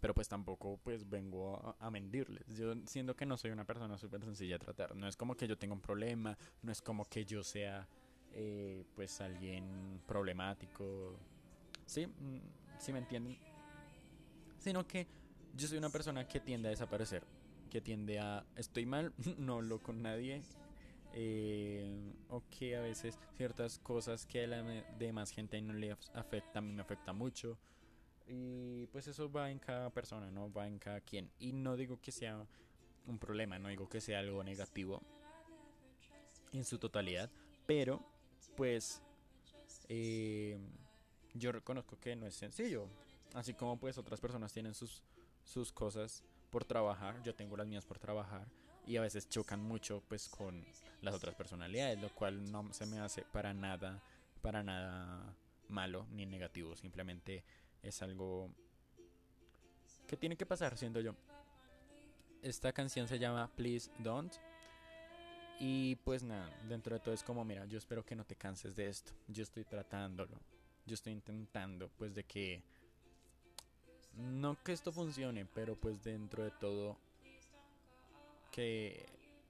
pero 0.00 0.14
pues 0.14 0.28
tampoco 0.28 0.78
pues 0.84 1.08
vengo 1.08 1.74
a, 1.80 1.90
mentirles. 1.90 2.46
Yo 2.56 2.74
siento 2.86 3.16
que 3.16 3.26
no 3.26 3.36
soy 3.36 3.50
una 3.50 3.64
persona 3.64 3.98
súper 3.98 4.22
sencilla 4.22 4.54
de 4.54 4.64
tratar. 4.64 4.94
No 4.94 5.08
es 5.08 5.16
como 5.16 5.36
que 5.36 5.48
yo 5.48 5.58
tenga 5.58 5.74
un 5.74 5.80
problema, 5.80 6.36
no 6.62 6.70
es 6.70 6.82
como 6.82 7.06
que 7.06 7.24
yo 7.24 7.42
sea 7.42 7.88
eh, 8.32 8.84
pues 8.94 9.20
alguien 9.20 10.00
problemático. 10.06 11.18
Sí, 11.86 12.06
mm, 12.06 12.65
sí 12.78 12.92
me 12.92 12.98
entienden. 13.00 13.38
Sino 14.58 14.86
que 14.86 15.06
yo 15.54 15.68
soy 15.68 15.78
una 15.78 15.90
persona 15.90 16.26
que 16.26 16.40
tiende 16.40 16.68
a 16.68 16.70
desaparecer, 16.70 17.22
que 17.70 17.80
tiende 17.80 18.18
a 18.18 18.44
estoy 18.56 18.86
mal, 18.86 19.12
no 19.38 19.54
hablo 19.54 19.82
con 19.82 20.02
nadie. 20.02 20.42
Eh, 21.18 22.12
o 22.28 22.42
que 22.50 22.76
a 22.76 22.82
veces 22.82 23.18
ciertas 23.36 23.78
cosas 23.78 24.26
que 24.26 24.44
a 24.44 24.46
la 24.46 24.62
demás 24.98 25.30
gente 25.30 25.58
no 25.62 25.72
le 25.72 25.96
afecta, 26.12 26.58
a 26.58 26.62
mí 26.62 26.72
me 26.72 26.82
afecta 26.82 27.14
mucho 27.14 27.56
y 28.26 28.86
pues 28.88 29.06
eso 29.06 29.30
va 29.30 29.50
en 29.50 29.58
cada 29.58 29.90
persona, 29.90 30.30
¿no? 30.30 30.52
Va 30.52 30.66
en 30.66 30.78
cada 30.78 31.00
quien. 31.00 31.30
Y 31.38 31.52
no 31.52 31.76
digo 31.76 32.00
que 32.00 32.10
sea 32.10 32.46
un 33.06 33.18
problema, 33.18 33.58
no 33.58 33.68
digo 33.68 33.88
que 33.88 34.00
sea 34.00 34.18
algo 34.18 34.42
negativo 34.42 35.00
en 36.52 36.64
su 36.64 36.78
totalidad, 36.78 37.30
pero 37.66 38.04
pues 38.56 39.00
eh, 39.88 40.58
yo 41.38 41.52
reconozco 41.52 41.98
que 41.98 42.16
no 42.16 42.26
es 42.26 42.34
sencillo. 42.34 42.88
Así 43.34 43.54
como 43.54 43.78
pues 43.78 43.98
otras 43.98 44.20
personas 44.20 44.52
tienen 44.52 44.74
sus, 44.74 45.02
sus 45.44 45.72
cosas 45.72 46.22
por 46.50 46.64
trabajar, 46.64 47.22
yo 47.22 47.34
tengo 47.34 47.56
las 47.56 47.66
mías 47.66 47.84
por 47.84 47.98
trabajar 47.98 48.46
y 48.86 48.96
a 48.96 49.00
veces 49.00 49.28
chocan 49.28 49.60
mucho 49.60 50.02
pues 50.08 50.28
con 50.28 50.64
las 51.02 51.14
otras 51.14 51.34
personalidades, 51.34 52.00
lo 52.00 52.08
cual 52.14 52.50
no 52.50 52.72
se 52.72 52.86
me 52.86 53.00
hace 53.00 53.22
para 53.22 53.52
nada, 53.52 54.02
para 54.42 54.62
nada 54.62 55.34
malo 55.68 56.06
ni 56.12 56.24
negativo, 56.24 56.76
simplemente 56.76 57.44
es 57.82 58.00
algo 58.02 58.50
que 60.06 60.16
tiene 60.16 60.36
que 60.36 60.46
pasar, 60.46 60.76
siendo 60.76 61.00
yo. 61.00 61.14
Esta 62.42 62.72
canción 62.72 63.08
se 63.08 63.18
llama 63.18 63.50
Please 63.56 63.90
Don't. 63.98 64.32
Y 65.58 65.96
pues 65.96 66.22
nada, 66.22 66.50
dentro 66.68 66.94
de 66.94 67.00
todo 67.00 67.14
es 67.14 67.22
como, 67.22 67.44
mira, 67.44 67.64
yo 67.64 67.78
espero 67.78 68.04
que 68.04 68.14
no 68.14 68.24
te 68.24 68.36
canses 68.36 68.76
de 68.76 68.88
esto. 68.88 69.12
Yo 69.26 69.42
estoy 69.42 69.64
tratándolo. 69.64 70.38
Yo 70.86 70.94
estoy 70.94 71.12
intentando 71.12 71.88
pues 71.98 72.14
de 72.14 72.24
que... 72.24 72.62
No 74.14 74.62
que 74.62 74.72
esto 74.72 74.92
funcione, 74.92 75.44
pero 75.44 75.76
pues 75.76 76.02
dentro 76.02 76.42
de 76.42 76.50
todo 76.52 76.96
que 78.50 79.04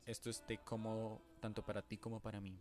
esto 0.06 0.30
esté 0.30 0.58
cómodo 0.58 1.20
tanto 1.40 1.64
para 1.64 1.82
ti 1.82 1.96
como 1.98 2.18
para 2.18 2.40
mí. 2.40 2.58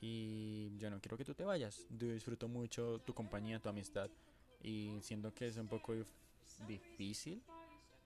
Y 0.00 0.76
yo 0.76 0.90
no 0.90 1.00
quiero 1.00 1.16
que 1.16 1.24
tú 1.24 1.34
te 1.34 1.44
vayas. 1.44 1.86
Yo 1.90 2.08
disfruto 2.08 2.46
mucho 2.46 3.00
tu 3.00 3.14
compañía, 3.14 3.58
tu 3.58 3.68
amistad. 3.68 4.10
Y 4.62 5.00
siento 5.00 5.34
que 5.34 5.46
es 5.46 5.56
un 5.56 5.66
poco 5.66 5.94
difícil 6.66 7.42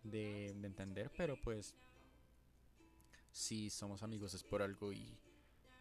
de, 0.03 0.47
entender, 0.47 1.11
pero 1.17 1.37
pues 1.41 1.75
si 3.33 3.69
somos 3.71 4.03
amigos 4.03 4.35
es 4.35 4.43
por 4.43 4.62
algo 4.62 4.93
y, 4.93 5.19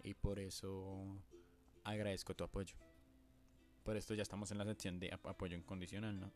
y 0.04 0.14
por 0.14 0.40
eso 0.40 0.98
agradezco 1.84 2.36
tu 2.36 2.44
apoyo. 2.44 2.76
Por 3.88 3.96
esto 3.96 4.14
ya 4.14 4.24
estamos 4.24 4.52
en 4.52 4.58
la 4.58 4.66
sección 4.66 5.00
de 5.00 5.14
apoyo 5.14 5.56
incondicional, 5.56 6.20
¿no? 6.20 6.30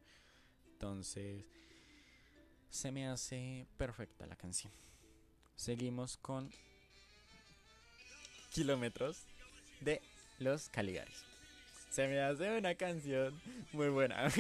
Entonces, 0.72 1.44
se 2.70 2.94
me 2.94 3.10
hace 3.10 3.68
perfecta 3.76 4.26
la 4.26 4.38
canción. 4.38 4.72
Seguimos 5.58 6.16
con 6.16 6.50
kilómetros 8.54 9.26
de 9.82 10.02
los 10.40 10.70
Caligaris. 10.70 11.26
Se 11.90 12.08
me 12.08 12.22
hace 12.22 12.58
una 12.58 12.74
canción 12.76 13.38
muy 13.74 13.90
buena. 13.90 14.32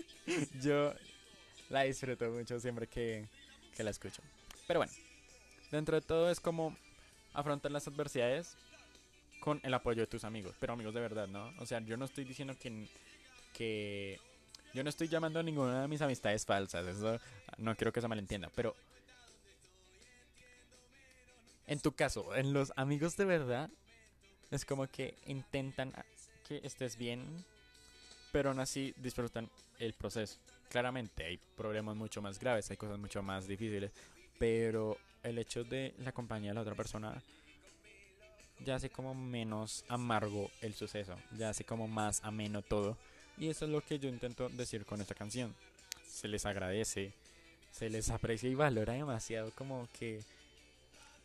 Yo 0.62 0.94
la 1.68 1.82
disfruto 1.82 2.30
mucho 2.30 2.58
siempre 2.60 2.86
que, 2.86 3.28
que 3.76 3.82
la 3.82 3.90
escucho. 3.90 4.22
Pero 4.66 4.80
bueno, 4.80 4.92
dentro 5.70 6.00
de 6.00 6.06
todo 6.06 6.30
es 6.30 6.40
como 6.40 6.74
afrontar 7.34 7.72
las 7.72 7.86
adversidades 7.88 8.56
con 9.44 9.60
el 9.62 9.74
apoyo 9.74 10.00
de 10.00 10.06
tus 10.06 10.24
amigos, 10.24 10.56
pero 10.58 10.72
amigos 10.72 10.94
de 10.94 11.02
verdad, 11.02 11.28
¿no? 11.28 11.52
O 11.58 11.66
sea, 11.66 11.78
yo 11.80 11.98
no 11.98 12.06
estoy 12.06 12.24
diciendo 12.24 12.56
que, 12.58 12.88
que 13.52 14.18
yo 14.72 14.82
no 14.82 14.88
estoy 14.88 15.06
llamando 15.06 15.38
a 15.38 15.42
ninguna 15.42 15.82
de 15.82 15.88
mis 15.88 16.00
amistades 16.00 16.46
falsas, 16.46 16.86
eso 16.86 17.20
no 17.58 17.76
quiero 17.76 17.92
que 17.92 18.00
se 18.00 18.08
malentienda, 18.08 18.50
pero 18.56 18.74
en 21.66 21.78
tu 21.78 21.92
caso, 21.92 22.34
en 22.34 22.54
los 22.54 22.72
amigos 22.76 23.18
de 23.18 23.26
verdad, 23.26 23.68
es 24.50 24.64
como 24.64 24.86
que 24.86 25.14
intentan 25.26 25.92
que 26.48 26.62
estés 26.64 26.96
bien, 26.96 27.44
pero 28.32 28.48
aún 28.48 28.60
así 28.60 28.94
disfrutan 28.96 29.50
el 29.78 29.92
proceso. 29.92 30.38
Claramente 30.70 31.22
hay 31.22 31.38
problemas 31.54 31.96
mucho 31.96 32.22
más 32.22 32.38
graves, 32.38 32.70
hay 32.70 32.78
cosas 32.78 32.98
mucho 32.98 33.22
más 33.22 33.46
difíciles, 33.46 33.92
pero 34.38 34.96
el 35.22 35.36
hecho 35.36 35.64
de 35.64 35.92
la 35.98 36.12
compañía 36.12 36.52
de 36.52 36.54
la 36.54 36.62
otra 36.62 36.74
persona 36.74 37.22
ya 38.60 38.76
hace 38.76 38.90
como 38.90 39.14
menos 39.14 39.84
amargo 39.88 40.50
el 40.60 40.74
suceso, 40.74 41.16
ya 41.36 41.50
hace 41.50 41.64
como 41.64 41.88
más 41.88 42.22
ameno 42.24 42.62
todo. 42.62 42.96
Y 43.38 43.48
eso 43.48 43.64
es 43.64 43.70
lo 43.70 43.80
que 43.80 43.98
yo 43.98 44.08
intento 44.08 44.48
decir 44.48 44.84
con 44.86 45.00
esta 45.00 45.14
canción. 45.14 45.54
Se 46.06 46.28
les 46.28 46.46
agradece, 46.46 47.12
se 47.72 47.90
les 47.90 48.10
aprecia 48.10 48.48
y 48.48 48.54
valora 48.54 48.92
demasiado 48.92 49.50
como 49.52 49.88
que 49.98 50.22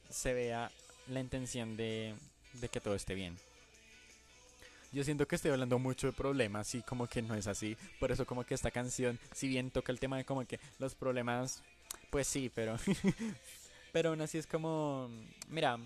se 0.09 0.33
vea 0.33 0.71
la 1.07 1.19
intención 1.19 1.77
de 1.77 2.15
de 2.53 2.69
que 2.69 2.79
todo 2.79 2.95
esté 2.95 3.13
bien. 3.13 3.37
Yo 4.91 5.03
siento 5.03 5.27
que 5.27 5.35
estoy 5.35 5.51
hablando 5.51 5.77
mucho 5.77 6.07
de 6.07 6.13
problemas 6.13 6.73
y 6.73 6.81
como 6.81 7.07
que 7.07 7.21
no 7.21 7.35
es 7.35 7.45
así. 7.47 7.77
Por 7.99 8.11
eso 8.11 8.25
como 8.25 8.43
que 8.43 8.55
esta 8.55 8.71
canción, 8.71 9.19
si 9.33 9.47
bien 9.47 9.69
toca 9.69 9.91
el 9.91 9.99
tema 9.99 10.17
de 10.17 10.25
como 10.25 10.45
que 10.45 10.59
los 10.79 10.95
problemas, 10.95 11.61
pues 12.09 12.27
sí, 12.27 12.51
pero... 12.53 12.75
pero 13.91 14.09
aún 14.09 14.21
así 14.21 14.39
es 14.39 14.47
como... 14.47 15.09
Mira, 15.47 15.77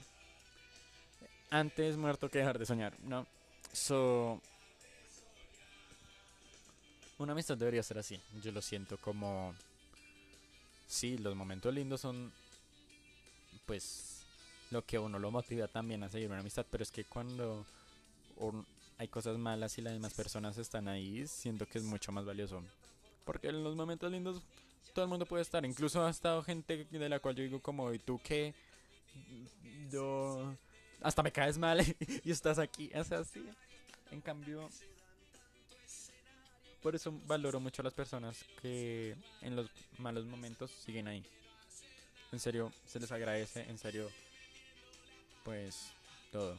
antes 1.54 1.98
muerto 1.98 2.30
que 2.30 2.40
dejar 2.40 2.58
de 2.58 2.66
soñar, 2.66 3.00
¿no? 3.02 3.28
So... 3.72 4.42
Una 7.20 7.34
amistad 7.34 7.56
debería 7.56 7.84
ser 7.84 8.00
así. 8.00 8.20
Yo 8.42 8.52
lo 8.52 8.62
siento 8.62 8.98
como... 8.98 9.54
Sí, 10.88 11.18
los 11.18 11.36
momentos 11.36 11.74
lindos 11.74 12.02
son... 12.02 12.34
Pues 13.68 14.26
lo 14.72 14.84
que 14.84 14.98
uno 14.98 15.20
lo 15.20 15.30
motiva 15.30 15.68
también 15.68 16.04
a 16.04 16.10
seguir 16.10 16.30
una 16.30 16.40
amistad, 16.40 16.66
pero 16.70 16.84
es 16.84 16.92
que 16.92 17.06
cuando 17.06 17.66
hay 18.98 19.08
cosas 19.08 19.38
malas 19.38 19.78
y 19.78 19.84
las 19.84 19.94
demás 19.94 20.16
personas 20.16 20.58
están 20.58 20.88
ahí, 20.88 21.28
siento 21.28 21.68
que 21.68 21.78
es 21.78 21.84
mucho 21.84 22.12
más 22.12 22.26
valioso. 22.26 22.64
Porque 23.24 23.50
en 23.50 23.64
los 23.64 23.76
momentos 23.76 24.12
lindos 24.12 24.42
todo 24.94 25.06
el 25.06 25.10
mundo 25.10 25.28
puede 25.28 25.44
estar, 25.44 25.64
incluso 25.66 26.04
ha 26.04 26.10
estado 26.10 26.42
gente 26.44 26.86
de 26.90 27.10
la 27.10 27.20
cual 27.20 27.36
yo 27.36 27.44
digo 27.44 27.62
como, 27.62 27.94
¿y 27.94 28.00
tú 28.00 28.20
qué? 28.24 28.56
Yo... 29.92 30.56
Hasta 31.04 31.22
me 31.22 31.32
caes 31.32 31.58
mal 31.58 31.82
y 32.24 32.32
estás 32.32 32.58
aquí, 32.58 32.90
es 32.94 33.12
así. 33.12 33.46
En 34.12 34.22
cambio, 34.22 34.70
por 36.82 36.96
eso 36.96 37.14
valoro 37.26 37.60
mucho 37.60 37.82
a 37.82 37.86
las 37.86 37.94
personas 37.94 38.46
que 38.62 39.16
en 39.42 39.56
los 39.56 39.70
malos 39.98 40.26
momentos 40.26 40.72
siguen 40.72 41.08
ahí. 41.08 41.24
En 42.32 42.40
serio, 42.40 42.72
se 42.86 43.00
les 43.00 43.12
agradece, 43.12 43.62
en 43.70 43.78
serio, 43.78 44.10
pues 45.44 45.92
todo. 46.32 46.58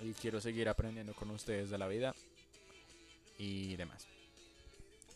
Y 0.00 0.12
quiero 0.14 0.40
seguir 0.40 0.68
aprendiendo 0.68 1.14
con 1.14 1.30
ustedes 1.30 1.70
de 1.70 1.78
la 1.78 1.86
vida 1.86 2.14
y 3.38 3.76
demás. 3.76 4.06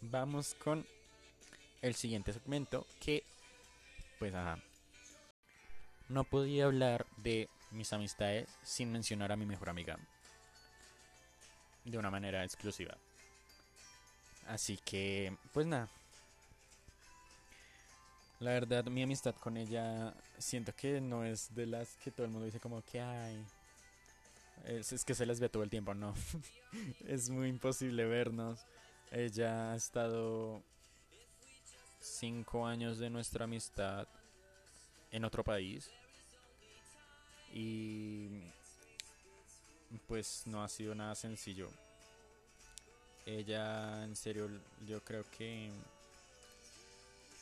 Vamos 0.01 0.55
con 0.55 0.87
el 1.83 1.95
siguiente 1.95 2.33
segmento 2.33 2.87
que, 3.01 3.25
pues, 4.19 4.35
ajá. 4.35 4.59
No 6.09 6.25
podía 6.25 6.65
hablar 6.67 7.07
de 7.19 7.49
mis 7.71 7.93
amistades 7.93 8.49
sin 8.63 8.91
mencionar 8.93 9.33
a 9.33 9.37
mi 9.37 9.47
mejor 9.47 9.71
amiga. 9.71 9.99
De 11.85 11.99
una 11.99 12.11
manera 12.11 12.45
exclusiva. 12.45 12.97
Así 14.47 14.79
que, 14.79 15.37
pues 15.53 15.67
nada. 15.67 15.89
La 18.41 18.53
verdad, 18.53 18.85
mi 18.85 19.03
amistad 19.03 19.35
con 19.35 19.57
ella 19.57 20.15
siento 20.39 20.73
que 20.75 21.01
no 21.01 21.25
es 21.25 21.55
de 21.55 21.67
las 21.67 21.97
que 21.97 22.13
todo 22.13 22.25
el 22.25 22.31
mundo 22.33 22.47
dice 22.47 22.61
como 22.61 22.83
que 22.83 23.01
hay. 23.01 23.45
Es, 24.65 25.05
que 25.05 25.15
se 25.15 25.27
les 25.27 25.41
ve 25.41 25.49
todo 25.49 25.63
el 25.63 25.71
tiempo, 25.71 25.95
no. 25.95 26.15
es 27.07 27.31
muy 27.31 27.49
imposible 27.49 28.05
vernos. 28.05 28.61
Ella 29.11 29.73
ha 29.73 29.77
estado 29.77 30.63
cinco 32.01 32.67
años 32.67 32.99
de 32.99 33.11
nuestra 33.11 33.45
amistad 33.45 34.07
en 35.11 35.25
otro 35.25 35.43
país. 35.43 35.91
Y 37.53 38.29
pues 40.07 40.43
no 40.47 40.63
ha 40.63 40.69
sido 40.69 40.95
nada 40.95 41.15
sencillo. 41.15 41.71
Ella, 43.27 44.05
en 44.05 44.17
serio, 44.17 44.49
yo 44.87 45.03
creo 45.05 45.25
que 45.37 45.71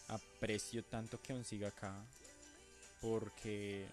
aprecio 0.08 0.84
tanto 0.84 1.20
que 1.20 1.32
aún 1.32 1.44
siga 1.44 1.68
acá. 1.68 1.94
Porque 3.00 3.86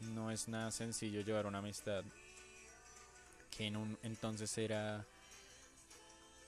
no 0.00 0.30
es 0.30 0.48
nada 0.48 0.70
sencillo 0.70 1.20
llevar 1.20 1.46
una 1.46 1.58
amistad 1.58 2.04
que 3.50 3.66
en 3.66 3.76
un 3.76 3.98
entonces 4.02 4.56
era 4.56 5.04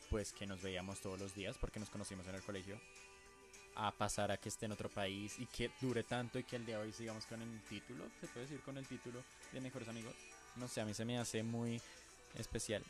pues 0.09 0.33
que 0.33 0.47
nos 0.47 0.63
veíamos 0.63 1.01
todos 1.01 1.19
los 1.19 1.35
días 1.35 1.57
porque 1.59 1.81
nos 1.81 1.91
conocimos 1.91 2.27
en 2.27 2.35
el 2.35 2.43
colegio 2.43 2.81
a 3.75 3.91
pasar 3.91 4.31
a 4.31 4.37
que 4.37 4.49
esté 4.49 4.67
en 4.67 4.73
otro 4.73 4.89
país 4.89 5.39
y 5.39 5.47
que 5.47 5.71
dure 5.81 6.03
tanto 6.05 6.39
y 6.39 6.45
que 6.45 6.57
el 6.57 6.67
día 6.67 6.79
de 6.79 6.85
hoy 6.85 6.93
sigamos 6.93 7.27
con 7.27 7.41
el 7.43 7.61
título, 7.63 8.05
se 8.21 8.27
puede 8.29 8.47
decir 8.47 8.61
con 8.61 8.77
el 8.77 8.87
título 8.87 9.23
de 9.53 9.61
mejores 9.61 9.89
amigos. 9.89 10.15
No 10.57 10.69
sé, 10.69 10.81
a 10.81 10.85
mí 10.85 10.95
se 10.95 11.05
me 11.05 11.19
hace 11.19 11.43
muy 11.43 11.81
especial. 12.37 12.85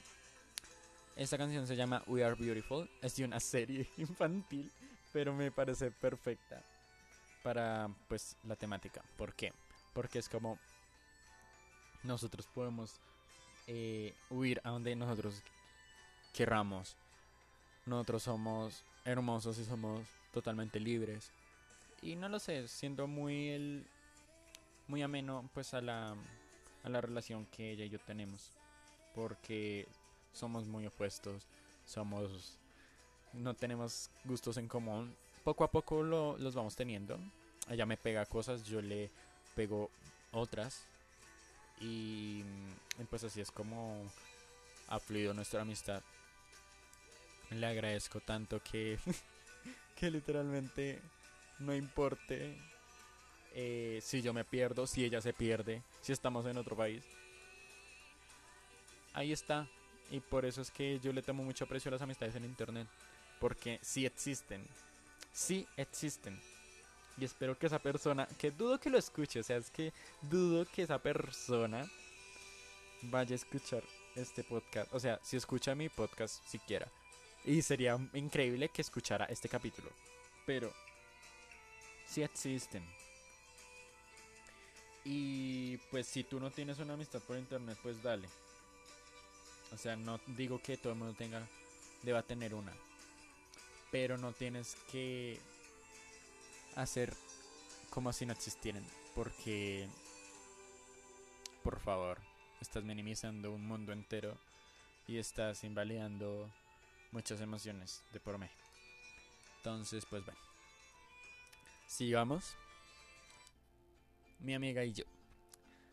Esta 1.16 1.36
canción 1.36 1.66
se 1.66 1.76
llama 1.76 2.02
We 2.06 2.24
Are 2.24 2.34
Beautiful, 2.34 2.88
es 3.00 3.16
de 3.16 3.24
una 3.24 3.38
serie 3.38 3.88
infantil, 3.96 4.70
pero 5.12 5.34
me 5.34 5.50
parece 5.50 5.90
perfecta 5.90 6.62
para 7.42 7.88
pues 8.08 8.36
la 8.44 8.56
temática. 8.56 9.02
¿Por 9.16 9.34
qué? 9.34 9.52
Porque 9.92 10.18
es 10.18 10.28
como 10.28 10.58
nosotros 12.02 12.46
podemos 12.46 12.98
eh, 13.66 14.14
huir 14.30 14.60
a 14.64 14.70
donde 14.70 14.96
nosotros 14.96 15.42
querramos. 16.32 16.96
Nosotros 17.84 18.22
somos 18.22 18.84
hermosos 19.04 19.58
y 19.58 19.64
somos 19.64 20.06
totalmente 20.32 20.80
libres. 20.80 21.30
Y 22.02 22.16
no 22.16 22.28
lo 22.28 22.38
sé, 22.38 22.66
siendo 22.68 23.06
muy 23.06 23.50
el 23.50 23.86
muy 24.88 25.02
ameno 25.02 25.48
pues 25.54 25.74
a 25.74 25.80
la 25.80 26.16
a 26.82 26.88
la 26.88 27.00
relación 27.00 27.46
que 27.46 27.70
ella 27.70 27.84
y 27.84 27.90
yo 27.90 28.00
tenemos, 28.00 28.50
porque 29.14 29.86
somos 30.32 30.66
muy 30.66 30.86
opuestos, 30.86 31.46
somos 31.86 32.58
no 33.32 33.54
tenemos 33.54 34.10
gustos 34.24 34.56
en 34.56 34.68
común. 34.68 35.14
Poco 35.44 35.64
a 35.64 35.70
poco 35.70 36.02
lo, 36.02 36.36
los 36.38 36.54
vamos 36.54 36.76
teniendo. 36.76 37.18
Ella 37.68 37.86
me 37.86 37.96
pega 37.96 38.26
cosas, 38.26 38.64
yo 38.64 38.82
le 38.82 39.10
pego 39.54 39.90
otras. 40.32 40.84
Y 41.80 42.44
pues 43.10 43.24
así 43.24 43.40
es 43.40 43.50
como 43.50 44.04
ha 44.88 44.98
fluido 44.98 45.34
nuestra 45.34 45.62
amistad. 45.62 46.02
Le 47.50 47.66
agradezco 47.66 48.20
tanto 48.20 48.62
que 48.62 48.98
que 49.94 50.10
literalmente 50.10 51.00
no 51.58 51.74
importe 51.74 52.56
eh, 53.54 54.00
si 54.02 54.22
yo 54.22 54.32
me 54.32 54.44
pierdo, 54.44 54.86
si 54.86 55.04
ella 55.04 55.20
se 55.20 55.32
pierde, 55.32 55.82
si 56.00 56.12
estamos 56.12 56.46
en 56.46 56.58
otro 56.58 56.76
país. 56.76 57.04
Ahí 59.12 59.32
está. 59.32 59.68
Y 60.10 60.20
por 60.20 60.44
eso 60.44 60.60
es 60.60 60.70
que 60.70 60.98
yo 61.00 61.12
le 61.12 61.22
tomo 61.22 61.42
mucho 61.42 61.64
aprecio 61.64 61.88
a 61.88 61.92
las 61.92 62.02
amistades 62.02 62.34
en 62.36 62.44
internet. 62.44 62.86
Porque 63.40 63.78
sí 63.82 64.06
existen. 64.06 64.66
Sí 65.32 65.66
existen. 65.76 66.38
Y 67.18 67.24
espero 67.24 67.58
que 67.58 67.66
esa 67.66 67.78
persona, 67.78 68.26
que 68.38 68.50
dudo 68.50 68.80
que 68.80 68.90
lo 68.90 68.98
escuche, 68.98 69.40
o 69.40 69.42
sea, 69.42 69.56
es 69.58 69.70
que 69.70 69.92
dudo 70.22 70.64
que 70.64 70.82
esa 70.82 70.98
persona 70.98 71.86
vaya 73.02 73.32
a 73.32 73.36
escuchar 73.36 73.82
este 74.16 74.44
podcast. 74.44 74.92
O 74.94 75.00
sea, 75.00 75.18
si 75.22 75.36
escucha 75.36 75.74
mi 75.74 75.88
podcast 75.88 76.42
siquiera. 76.46 76.88
Y 77.44 77.62
sería 77.62 77.98
increíble 78.14 78.68
que 78.68 78.82
escuchara 78.82 79.24
este 79.26 79.48
capítulo. 79.48 79.90
Pero 80.46 80.72
sí 82.06 82.22
existen. 82.22 82.84
Y 85.04 85.78
pues 85.90 86.06
si 86.06 86.22
tú 86.22 86.38
no 86.38 86.50
tienes 86.50 86.78
una 86.78 86.94
amistad 86.94 87.20
por 87.20 87.36
internet, 87.36 87.76
pues 87.82 88.02
dale. 88.02 88.28
O 89.72 89.78
sea, 89.78 89.96
no 89.96 90.20
digo 90.26 90.60
que 90.60 90.76
todo 90.76 90.92
el 90.92 90.98
mundo 90.98 91.14
tenga, 91.14 91.46
deba 92.02 92.22
tener 92.22 92.54
una. 92.54 92.72
Pero 93.90 94.18
no 94.18 94.32
tienes 94.32 94.76
que 94.90 95.40
hacer 96.76 97.12
como 97.90 98.12
si 98.12 98.26
no 98.26 98.32
existieran. 98.32 98.84
Porque, 99.14 99.88
por 101.64 101.80
favor, 101.80 102.18
estás 102.60 102.84
minimizando 102.84 103.50
un 103.52 103.66
mundo 103.66 103.92
entero 103.92 104.38
y 105.08 105.18
estás 105.18 105.64
invalidando 105.64 106.48
muchas 107.12 107.40
emociones 107.40 108.02
de 108.12 108.20
por 108.20 108.38
mí. 108.38 108.48
Entonces, 109.58 110.04
pues 110.10 110.24
bueno. 110.24 110.40
Sigamos. 111.86 112.56
Mi 114.40 114.54
amiga 114.54 114.84
y 114.84 114.92
yo. 114.92 115.04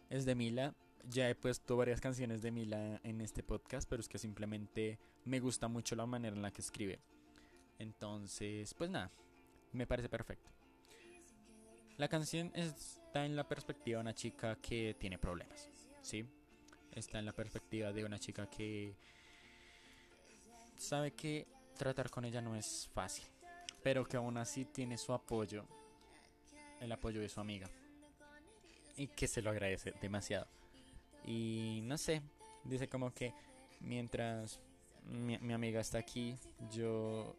Es 0.09 0.25
de 0.25 0.33
Mila. 0.33 0.73
Ya 1.07 1.29
he 1.29 1.35
puesto 1.35 1.77
varias 1.77 2.01
canciones 2.01 2.41
de 2.41 2.51
Mila 2.51 2.99
en 3.03 3.21
este 3.21 3.43
podcast, 3.43 3.87
pero 3.87 4.01
es 4.01 4.09
que 4.09 4.17
simplemente 4.17 4.99
me 5.25 5.39
gusta 5.39 5.67
mucho 5.67 5.95
la 5.95 6.05
manera 6.05 6.35
en 6.35 6.41
la 6.41 6.51
que 6.51 6.61
escribe. 6.61 6.99
Entonces, 7.77 8.73
pues 8.73 8.89
nada, 8.89 9.11
me 9.71 9.87
parece 9.87 10.09
perfecto. 10.09 10.49
La 11.97 12.07
canción 12.07 12.51
está 12.55 13.25
en 13.25 13.35
la 13.35 13.47
perspectiva 13.47 13.97
de 13.97 14.01
una 14.01 14.13
chica 14.13 14.55
que 14.55 14.95
tiene 14.99 15.17
problemas, 15.17 15.69
¿sí? 16.01 16.25
Está 16.93 17.19
en 17.19 17.25
la 17.25 17.33
perspectiva 17.33 17.93
de 17.93 18.05
una 18.05 18.19
chica 18.19 18.49
que 18.49 18.95
sabe 20.79 21.11
que 21.11 21.47
tratar 21.77 22.09
con 22.09 22.25
ella 22.25 22.41
no 22.41 22.55
es 22.55 22.89
fácil, 22.93 23.25
pero 23.83 24.05
que 24.05 24.17
aún 24.17 24.37
así 24.37 24.65
tiene 24.65 24.97
su 24.97 25.13
apoyo, 25.13 25.65
el 26.79 26.91
apoyo 26.91 27.21
de 27.21 27.29
su 27.29 27.39
amiga, 27.39 27.69
y 28.95 29.07
que 29.07 29.27
se 29.27 29.41
lo 29.41 29.49
agradece 29.49 29.93
demasiado. 30.01 30.47
Y 31.25 31.81
no 31.83 31.97
sé, 31.97 32.21
dice 32.63 32.87
como 32.87 33.13
que 33.13 33.33
mientras 33.81 34.59
mi, 35.05 35.53
amiga 35.53 35.81
está 35.81 35.99
aquí, 35.99 36.35
yo 36.71 37.35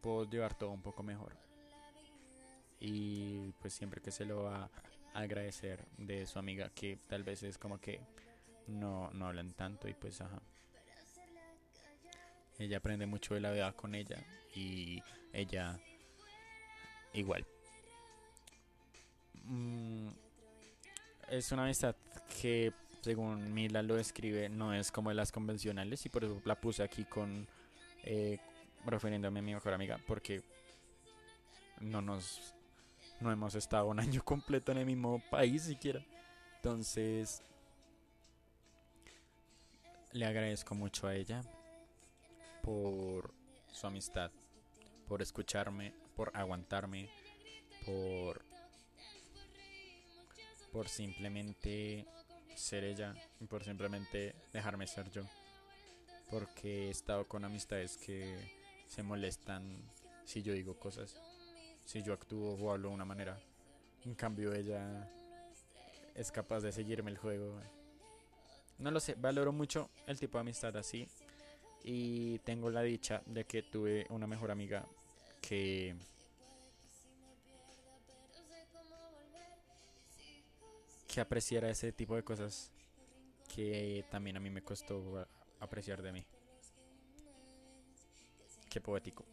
puedo 0.00 0.28
llevar 0.28 0.56
todo 0.56 0.70
un 0.70 0.82
poco 0.82 1.02
mejor. 1.02 1.36
Y 2.80 3.52
pues 3.60 3.72
siempre 3.72 4.00
que 4.00 4.10
se 4.10 4.24
lo 4.24 4.44
va 4.44 4.70
a 5.14 5.18
agradecer 5.18 5.84
de 5.96 6.26
su 6.26 6.38
amiga, 6.38 6.70
que 6.70 6.98
tal 7.08 7.22
vez 7.22 7.42
es 7.42 7.56
como 7.56 7.78
que 7.80 8.00
no, 8.66 9.10
no 9.12 9.26
hablan 9.26 9.52
tanto 9.52 9.88
y 9.88 9.94
pues 9.94 10.20
ajá. 10.20 10.40
Ella 12.58 12.76
aprende 12.76 13.06
mucho 13.06 13.34
de 13.34 13.40
la 13.40 13.50
vida 13.50 13.72
con 13.72 13.94
ella 13.94 14.24
y 14.54 15.02
ella 15.32 15.78
igual. 17.12 17.44
Mm, 19.44 20.08
es 21.30 21.50
una 21.52 21.64
amistad 21.64 21.96
que, 22.40 22.72
según 23.00 23.52
Mila 23.52 23.82
lo 23.82 23.96
describe, 23.96 24.48
no 24.48 24.72
es 24.72 24.92
como 24.92 25.10
de 25.10 25.16
las 25.16 25.32
convencionales 25.32 26.06
y 26.06 26.08
por 26.08 26.24
eso 26.24 26.40
la 26.44 26.54
puse 26.54 26.82
aquí 26.82 27.04
con 27.04 27.46
eh, 28.04 28.38
refiriéndome 28.86 29.40
a 29.40 29.42
mi 29.42 29.54
mejor 29.54 29.74
amiga 29.74 29.98
porque 30.06 30.42
no 31.80 32.00
nos 32.00 32.54
no 33.20 33.32
hemos 33.32 33.54
estado 33.54 33.86
un 33.86 34.00
año 34.00 34.22
completo 34.22 34.72
en 34.72 34.78
el 34.78 34.86
mismo 34.86 35.22
país 35.30 35.62
siquiera. 35.62 36.04
Entonces 36.56 37.42
le 40.12 40.24
agradezco 40.24 40.74
mucho 40.74 41.08
a 41.08 41.14
ella 41.14 41.42
por 42.64 43.34
su 43.70 43.86
amistad, 43.86 44.30
por 45.06 45.20
escucharme, 45.20 45.92
por 46.16 46.30
aguantarme, 46.34 47.10
por 47.84 48.42
por 50.72 50.88
simplemente 50.88 52.04
ser 52.56 52.82
ella 52.82 53.14
y 53.40 53.46
por 53.46 53.62
simplemente 53.62 54.34
dejarme 54.52 54.86
ser 54.86 55.10
yo. 55.10 55.24
porque 56.30 56.88
he 56.88 56.90
estado 56.90 57.28
con 57.28 57.44
amistades 57.44 57.96
que 57.98 58.34
se 58.88 59.02
molestan 59.02 59.62
si 60.24 60.42
yo 60.42 60.52
digo 60.52 60.76
cosas, 60.78 61.20
si 61.84 62.02
yo 62.02 62.12
actúo 62.12 62.54
o 62.54 62.72
hablo 62.72 62.88
de 62.88 62.94
una 62.94 63.04
manera. 63.04 63.38
En 64.04 64.14
cambio 64.14 64.52
ella 64.52 65.08
es 66.14 66.32
capaz 66.32 66.60
de 66.60 66.72
seguirme 66.72 67.10
el 67.10 67.18
juego. 67.18 67.60
No 68.78 68.90
lo 68.90 68.98
sé, 69.00 69.14
valoro 69.14 69.52
mucho 69.52 69.90
el 70.06 70.18
tipo 70.18 70.38
de 70.38 70.42
amistad 70.42 70.76
así 70.76 71.06
y 71.84 72.38
tengo 72.40 72.70
la 72.70 72.82
dicha 72.82 73.22
de 73.26 73.44
que 73.44 73.62
tuve 73.62 74.06
una 74.08 74.26
mejor 74.26 74.50
amiga 74.50 74.86
que 75.42 75.94
que 81.06 81.20
apreciara 81.20 81.70
ese 81.70 81.92
tipo 81.92 82.16
de 82.16 82.24
cosas 82.24 82.72
que 83.54 84.04
también 84.10 84.36
a 84.36 84.40
mí 84.40 84.50
me 84.50 84.62
costó 84.62 85.28
apreciar 85.60 86.02
de 86.02 86.10
mí. 86.10 86.26
Qué 88.68 88.80
poético. 88.80 89.24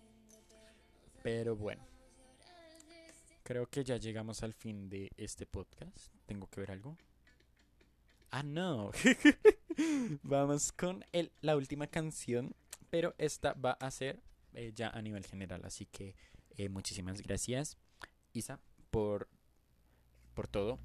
Pero 1.24 1.56
bueno. 1.56 1.84
Creo 3.44 3.66
que 3.66 3.84
ya 3.84 3.98
llegamos 3.98 4.44
al 4.44 4.54
fin 4.54 4.88
de 4.90 5.12
este 5.18 5.48
podcast. 5.48 6.14
¿Tengo 6.28 6.48
que 6.48 6.60
ver 6.60 6.72
algo? 6.72 6.96
Ah, 8.30 8.44
no. 8.44 8.92
Vamos 10.24 10.72
con 10.72 11.04
la 11.42 11.56
última 11.56 11.88
canción. 11.88 12.56
Pero 12.90 13.16
esta 13.18 13.54
va 13.54 13.72
a 13.72 13.90
ser 13.90 14.22
eh, 14.54 14.74
ya 14.76 14.90
a 14.90 15.02
nivel 15.02 15.26
general. 15.26 15.62
Así 15.64 15.86
que 15.86 16.16
eh, 16.58 16.70
muchísimas 16.70 17.22
gracias, 17.22 17.78
Isa, 18.34 18.60
por, 18.90 19.30
por 20.34 20.48
todo. 20.48 20.80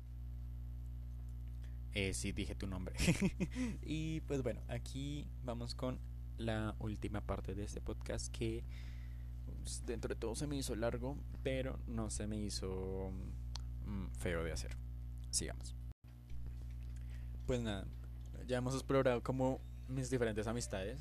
Eh, 1.92 2.14
sí, 2.14 2.32
dije 2.32 2.54
tu 2.54 2.66
nombre. 2.66 2.94
y 3.82 4.20
pues 4.20 4.42
bueno, 4.42 4.62
aquí 4.68 5.26
vamos 5.42 5.74
con 5.74 5.98
la 6.38 6.76
última 6.78 7.22
parte 7.22 7.54
de 7.54 7.64
este 7.64 7.80
podcast 7.80 8.30
que 8.30 8.64
pues, 9.62 9.84
dentro 9.86 10.14
de 10.14 10.20
todo 10.20 10.36
se 10.36 10.46
me 10.46 10.56
hizo 10.56 10.76
largo, 10.76 11.18
pero 11.42 11.80
no 11.86 12.10
se 12.10 12.26
me 12.26 12.36
hizo 12.36 13.10
mm, 13.86 14.08
feo 14.18 14.44
de 14.44 14.52
hacer. 14.52 14.76
Sigamos. 15.30 15.74
Pues 17.46 17.60
nada, 17.62 17.86
ya 18.46 18.58
hemos 18.58 18.74
explorado 18.74 19.22
como 19.22 19.60
mis 19.88 20.10
diferentes 20.10 20.46
amistades. 20.46 21.00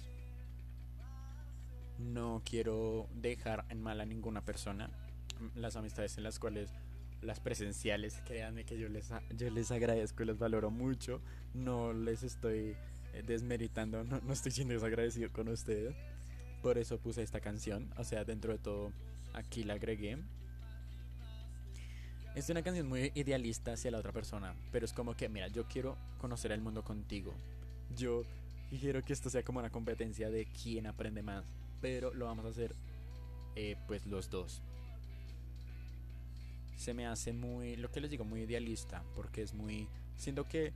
No 1.97 2.41
quiero 2.43 3.08
dejar 3.13 3.65
en 3.69 3.81
mal 3.81 4.01
a 4.01 4.05
ninguna 4.05 4.43
persona. 4.43 4.89
Las 5.55 5.75
amistades 5.75 6.17
en 6.17 6.23
las 6.23 6.39
cuales 6.39 6.71
las 7.21 7.39
presenciales, 7.39 8.21
créanme 8.25 8.65
que 8.65 8.77
yo 8.77 8.89
les, 8.89 9.12
yo 9.36 9.49
les 9.49 9.71
agradezco 9.71 10.23
y 10.23 10.25
les 10.27 10.38
valoro 10.38 10.69
mucho. 10.71 11.21
No 11.53 11.93
les 11.93 12.23
estoy 12.23 12.75
eh, 13.13 13.23
desmeritando, 13.25 14.03
no, 14.03 14.19
no 14.21 14.34
estoy 14.34 14.51
siendo 14.51 14.73
desagradecido 14.73 15.31
con 15.31 15.47
ustedes. 15.47 15.95
Por 16.62 16.77
eso 16.77 16.99
puse 16.99 17.21
esta 17.21 17.39
canción. 17.39 17.93
O 17.97 18.03
sea, 18.03 18.25
dentro 18.25 18.51
de 18.51 18.60
todo, 18.60 18.91
aquí 19.34 19.63
la 19.63 19.73
agregué. 19.73 20.17
Es 22.36 22.50
una 22.50 22.62
canción 22.62 22.88
muy 22.88 23.12
idealista 23.15 23.74
hacia 23.74 23.91
la 23.91 24.00
otra 24.00 24.12
persona. 24.12 24.54
Pero 24.71 24.86
es 24.86 24.93
como 24.93 25.15
que, 25.15 25.30
mira, 25.30 25.48
yo 25.48 25.65
quiero 25.67 25.98
conocer 26.19 26.52
el 26.52 26.62
mundo 26.62 26.84
contigo. 26.84 27.34
Yo 27.95 28.24
quiero 28.80 29.02
que 29.04 29.13
esto 29.13 29.30
sea 29.30 29.43
como 29.43 29.60
una 29.60 29.69
competencia 29.69 30.30
de 30.30 30.45
quién 30.45 30.86
aprende 30.86 31.24
más. 31.24 31.45
Pero 31.82 32.13
lo 32.13 32.26
vamos 32.26 32.45
a 32.45 32.50
hacer, 32.50 32.76
eh, 33.56 33.78
pues, 33.88 34.06
los 34.06 34.30
dos 34.30 34.62
se 36.78 36.93
me 36.93 37.08
hace 37.08 37.34
muy, 37.34 37.76
lo 37.76 37.91
que 37.91 38.02
les 38.02 38.10
digo, 38.10 38.26
muy 38.26 38.41
idealista, 38.41 39.04
porque 39.15 39.41
es 39.41 39.54
muy, 39.54 39.88
siento 40.17 40.48
que, 40.48 40.74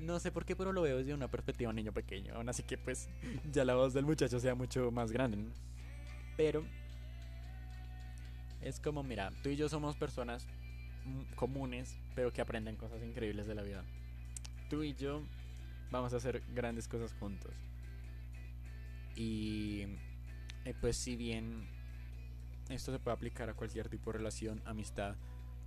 no 0.00 0.20
sé 0.20 0.30
por 0.30 0.44
qué, 0.44 0.54
pero 0.54 0.72
lo 0.72 0.82
veo 0.82 0.98
desde 0.98 1.14
una 1.14 1.28
perspectiva 1.28 1.70
de 1.70 1.74
niño 1.74 1.92
pequeño, 1.92 2.34
aún 2.34 2.48
así 2.48 2.62
que 2.62 2.78
pues 2.78 3.08
ya 3.52 3.64
la 3.64 3.74
voz 3.74 3.92
del 3.92 4.04
muchacho 4.04 4.38
sea 4.38 4.54
mucho 4.54 4.90
más 4.90 5.10
grande, 5.10 5.38
pero 6.36 6.64
es 8.62 8.80
como, 8.80 9.02
mira, 9.02 9.30
tú 9.42 9.48
y 9.48 9.56
yo 9.56 9.68
somos 9.68 9.96
personas 9.96 10.46
comunes, 11.34 11.98
pero 12.14 12.32
que 12.32 12.40
aprenden 12.40 12.76
cosas 12.76 13.02
increíbles 13.02 13.46
de 13.46 13.54
la 13.54 13.62
vida. 13.62 13.84
Tú 14.70 14.82
y 14.82 14.94
yo 14.94 15.22
vamos 15.90 16.14
a 16.14 16.16
hacer 16.16 16.42
grandes 16.54 16.88
cosas 16.88 17.12
juntos. 17.14 17.52
Y 19.16 19.82
eh, 20.64 20.74
pues 20.80 20.96
si 20.96 21.16
bien 21.16 21.66
esto 22.70 22.92
se 22.92 22.98
puede 22.98 23.16
aplicar 23.16 23.50
a 23.50 23.54
cualquier 23.54 23.88
tipo 23.88 24.12
de 24.12 24.18
relación, 24.18 24.62
amistad 24.64 25.16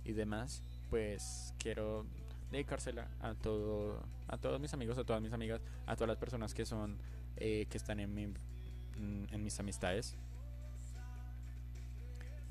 y 0.04 0.12
demás, 0.12 0.62
pues 0.90 1.54
quiero 1.58 2.06
dedicársela 2.50 3.08
a 3.20 3.34
todo 3.34 4.02
a 4.28 4.38
todos 4.38 4.60
mis 4.60 4.72
amigos, 4.72 4.98
a 4.98 5.04
todas 5.04 5.22
mis 5.22 5.32
amigas, 5.32 5.60
a 5.86 5.94
todas 5.94 6.08
las 6.08 6.18
personas 6.18 6.54
que 6.54 6.64
son 6.64 6.98
eh, 7.36 7.66
que 7.68 7.76
están 7.76 8.00
en 8.00 8.14
mi, 8.14 8.32
en 8.96 9.42
mis 9.42 9.60
amistades. 9.60 10.16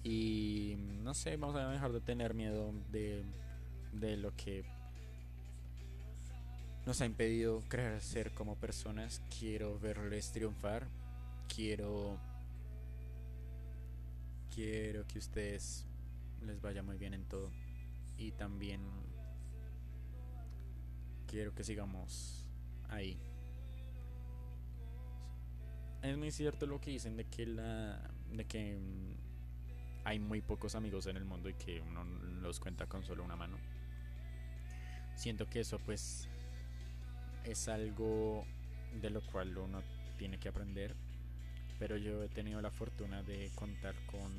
Y 0.06 0.76
no 1.02 1.16
sé, 1.16 1.36
vamos 1.36 1.56
a 1.56 1.68
dejar 1.68 1.92
de 1.92 2.00
tener 2.00 2.36
miedo 2.36 2.72
de, 2.92 3.24
de 3.92 4.18
lo 4.18 4.36
que 4.36 4.64
nos 6.86 7.02
ha 7.02 7.08
impedido 7.08 7.64
crecer 7.68 8.32
como 8.36 8.56
personas. 8.56 9.20
Quiero 9.40 9.80
verles 9.80 10.32
triunfar. 10.32 10.88
Quiero 11.54 12.20
quiero 14.54 15.08
que 15.08 15.18
ustedes 15.18 15.86
les 16.46 16.62
vaya 16.62 16.84
muy 16.84 16.98
bien 16.98 17.16
en 17.16 17.26
todo. 17.26 17.50
Y 18.20 18.32
también 18.34 18.82
quiero 21.26 21.56
que 21.56 21.64
sigamos 21.64 22.46
ahí. 22.90 23.18
Es 26.04 26.16
muy 26.16 26.30
cierto 26.30 26.68
lo 26.68 26.80
que 26.80 26.92
dicen 26.92 27.18
de 27.18 27.26
que 27.26 27.48
la 27.48 28.00
de 28.32 28.46
que 28.46 28.78
hay 30.06 30.20
muy 30.20 30.42
pocos 30.42 30.76
amigos 30.76 31.08
en 31.08 31.18
el 31.18 31.26
mundo 31.26 31.50
y 31.50 31.54
que 31.56 31.82
uno 31.82 32.04
los 32.42 32.60
cuenta 32.60 32.88
con 32.88 33.04
solo 33.04 33.24
una 33.24 33.36
mano. 33.36 33.58
Siento 35.16 35.50
que 35.50 35.60
eso 35.60 35.80
pues 35.80 36.30
es 37.44 37.68
algo 37.68 38.46
de 39.02 39.10
lo 39.10 39.22
cual 39.22 39.58
uno 39.58 39.82
tiene 40.18 40.40
que 40.40 40.48
aprender 40.48 40.96
pero 41.80 41.98
yo 41.98 42.24
he 42.24 42.30
tenido 42.30 42.62
la 42.62 42.72
fortuna 42.72 43.24
de 43.24 43.52
contar 43.56 43.96
con 44.06 44.32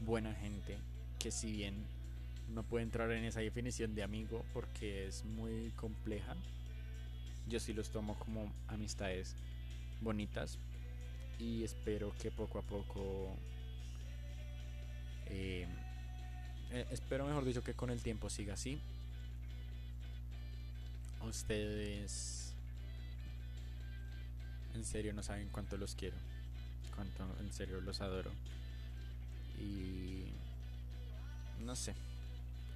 buena 0.00 0.34
gente 0.34 0.78
que 1.18 1.30
si 1.30 1.52
bien 1.52 1.84
no 2.48 2.62
puede 2.62 2.84
entrar 2.84 3.10
en 3.12 3.24
esa 3.24 3.40
definición 3.40 3.94
de 3.94 4.02
amigo 4.02 4.44
porque 4.52 5.06
es 5.06 5.24
muy 5.24 5.70
compleja, 5.76 6.34
yo 7.48 7.60
sí 7.60 7.72
los 7.72 7.90
tomo 7.90 8.18
como 8.18 8.52
amistades 8.68 9.36
bonitas 10.00 10.58
y 11.38 11.64
espero 11.64 12.12
que 12.20 12.30
poco 12.30 12.58
a 12.58 12.62
poco 12.62 13.36
eh, 16.72 16.86
espero 16.90 17.26
mejor 17.26 17.44
dicho 17.44 17.62
que 17.62 17.74
con 17.74 17.90
el 17.90 18.02
tiempo 18.02 18.30
siga 18.30 18.54
así 18.54 18.78
ustedes 21.28 22.52
en 24.74 24.84
serio 24.84 25.12
no 25.12 25.22
saben 25.22 25.48
cuánto 25.50 25.76
los 25.76 25.94
quiero 25.94 26.16
cuánto 27.00 27.24
en 27.40 27.52
serio 27.52 27.80
los 27.80 28.00
adoro. 28.00 28.30
Y 29.58 30.24
no 31.64 31.74
sé. 31.76 31.94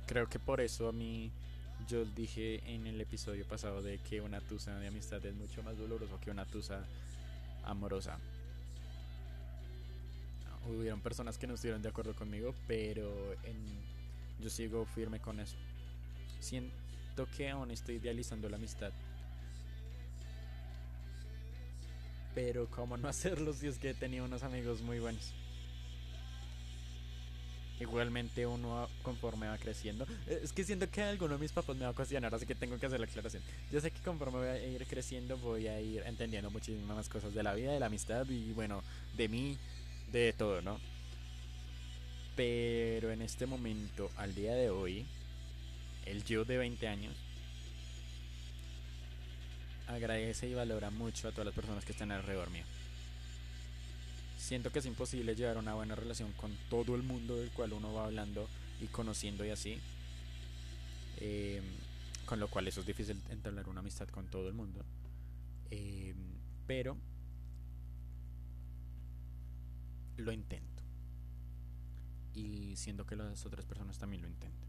Creo 0.06 0.28
que 0.28 0.38
por 0.38 0.60
eso 0.60 0.88
a 0.88 0.92
mí 0.92 1.30
yo 1.88 2.04
dije 2.04 2.62
en 2.72 2.86
el 2.86 3.00
episodio 3.00 3.46
pasado 3.46 3.82
de 3.82 3.98
que 3.98 4.20
una 4.20 4.40
tusa 4.40 4.78
de 4.78 4.88
amistad 4.88 5.24
es 5.24 5.34
mucho 5.34 5.62
más 5.62 5.76
doloroso 5.76 6.18
que 6.20 6.30
una 6.30 6.46
tusa 6.46 6.84
amorosa. 7.64 8.18
Hubieron 10.68 11.00
personas 11.00 11.36
que 11.38 11.46
no 11.46 11.54
estuvieron 11.54 11.82
de 11.82 11.88
acuerdo 11.88 12.14
conmigo, 12.14 12.54
pero 12.66 13.32
en, 13.44 13.56
yo 14.40 14.48
sigo 14.48 14.86
firme 14.86 15.20
con 15.20 15.40
eso. 15.40 15.56
Siento 16.40 17.26
que 17.36 17.50
aún 17.50 17.70
estoy 17.70 17.96
idealizando 17.96 18.48
la 18.48 18.56
amistad 18.56 18.92
Pero 22.34 22.66
cómo 22.68 22.96
no 22.96 23.08
hacerlo 23.14 23.52
si 23.52 23.68
es 23.68 23.78
que 23.78 23.94
tenía 23.94 24.22
unos 24.22 24.42
amigos 24.42 24.82
muy 24.82 24.98
buenos. 24.98 25.32
Igualmente 27.80 28.46
uno 28.46 28.88
conforme 29.02 29.48
va 29.48 29.58
creciendo. 29.58 30.06
Eh, 30.26 30.40
es 30.42 30.52
que 30.52 30.62
siento 30.62 30.88
que 30.88 31.02
alguno 31.02 31.34
de 31.34 31.40
mis 31.40 31.52
papás 31.52 31.76
me 31.76 31.84
va 31.84 31.90
a 31.90 31.92
cuestionar, 31.92 32.32
así 32.34 32.46
que 32.46 32.54
tengo 32.54 32.78
que 32.78 32.86
hacer 32.86 33.00
la 33.00 33.06
aclaración. 33.06 33.42
Yo 33.70 33.80
sé 33.80 33.90
que 33.90 34.00
conforme 34.00 34.38
voy 34.38 34.48
a 34.48 34.64
ir 34.64 34.86
creciendo 34.86 35.36
voy 35.38 35.66
a 35.66 35.80
ir 35.80 36.02
entendiendo 36.06 36.50
muchísimas 36.50 36.96
más 36.96 37.08
cosas 37.08 37.34
de 37.34 37.42
la 37.42 37.52
vida, 37.54 37.72
de 37.72 37.80
la 37.80 37.86
amistad 37.86 38.28
y 38.28 38.52
bueno, 38.52 38.82
de 39.16 39.28
mí, 39.28 39.58
de 40.12 40.32
todo, 40.32 40.62
¿no? 40.62 40.78
Pero 42.36 43.12
en 43.12 43.22
este 43.22 43.46
momento, 43.46 44.10
al 44.16 44.34
día 44.34 44.54
de 44.54 44.70
hoy, 44.70 45.06
el 46.06 46.24
yo 46.24 46.44
de 46.44 46.58
20 46.58 46.88
años 46.88 47.14
agradece 49.86 50.48
y 50.48 50.54
valora 50.54 50.90
mucho 50.90 51.28
a 51.28 51.32
todas 51.32 51.46
las 51.46 51.54
personas 51.54 51.84
que 51.84 51.92
están 51.92 52.10
alrededor 52.10 52.50
mío. 52.50 52.64
Siento 54.38 54.70
que 54.70 54.80
es 54.80 54.86
imposible 54.86 55.34
llevar 55.34 55.56
una 55.56 55.74
buena 55.74 55.94
relación 55.94 56.32
con 56.32 56.54
todo 56.68 56.94
el 56.96 57.02
mundo 57.02 57.36
del 57.36 57.50
cual 57.50 57.72
uno 57.72 57.92
va 57.94 58.04
hablando 58.04 58.48
y 58.80 58.86
conociendo 58.86 59.44
y 59.44 59.50
así. 59.50 59.78
Em, 61.20 61.64
con 62.26 62.40
lo 62.40 62.48
cual 62.48 62.66
eso 62.66 62.80
es 62.80 62.86
difícil 62.86 63.20
entablar 63.30 63.68
una 63.68 63.80
amistad 63.80 64.08
con 64.08 64.26
todo 64.26 64.48
el 64.48 64.54
mundo. 64.54 64.84
Em, 65.70 66.16
pero 66.66 66.96
lo 70.16 70.32
intento. 70.32 70.82
Y 72.32 72.76
siendo 72.76 73.06
que 73.06 73.16
las 73.16 73.46
otras 73.46 73.64
personas 73.64 73.98
también 73.98 74.22
lo 74.22 74.28
intentan. 74.28 74.68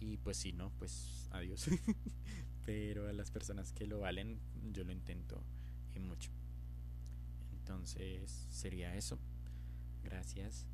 Y 0.00 0.16
pues 0.16 0.38
si 0.38 0.52
no, 0.52 0.70
pues 0.78 1.28
adiós. 1.30 1.68
Pero 2.64 3.08
a 3.08 3.12
las 3.12 3.30
personas 3.30 3.72
que 3.72 3.86
lo 3.86 4.00
valen, 4.00 4.40
yo 4.72 4.84
lo 4.84 4.92
intento 4.92 5.42
y 5.94 6.00
mucho. 6.00 6.30
Entonces 7.52 8.46
sería 8.50 8.96
eso. 8.96 9.18
Gracias 10.02 10.66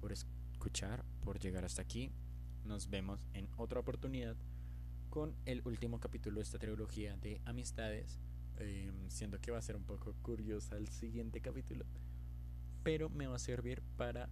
por 0.00 0.12
escuchar, 0.12 1.04
por 1.24 1.38
llegar 1.38 1.64
hasta 1.64 1.82
aquí. 1.82 2.12
Nos 2.64 2.90
vemos 2.90 3.26
en 3.32 3.48
otra 3.56 3.80
oportunidad 3.80 4.36
con 5.08 5.34
el 5.46 5.62
último 5.64 5.98
capítulo 5.98 6.36
de 6.36 6.42
esta 6.42 6.58
trilogía 6.58 7.16
de 7.16 7.40
amistades. 7.46 8.18
Em, 8.58 9.10
siendo 9.10 9.38
que 9.40 9.50
va 9.50 9.58
a 9.58 9.62
ser 9.62 9.76
un 9.76 9.84
poco 9.84 10.14
curiosa 10.22 10.76
el 10.76 10.88
siguiente 10.88 11.40
capítulo. 11.40 11.84
Pero 12.82 13.10
me 13.10 13.26
va 13.26 13.36
a 13.36 13.40
servir 13.40 13.82
para 13.96 14.28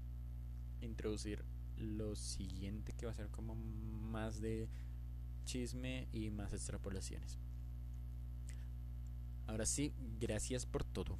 introducir 0.80 1.44
lo 1.76 2.14
siguiente 2.14 2.92
que 2.92 3.06
va 3.06 3.12
a 3.12 3.14
ser 3.14 3.28
como 3.28 3.54
más 3.54 4.40
de 4.40 4.68
chisme 5.44 6.08
y 6.12 6.30
más 6.30 6.52
extrapolaciones. 6.52 7.38
Ahora 9.46 9.66
sí, 9.66 9.92
gracias 10.18 10.64
por 10.64 10.84
todo. 10.84 11.18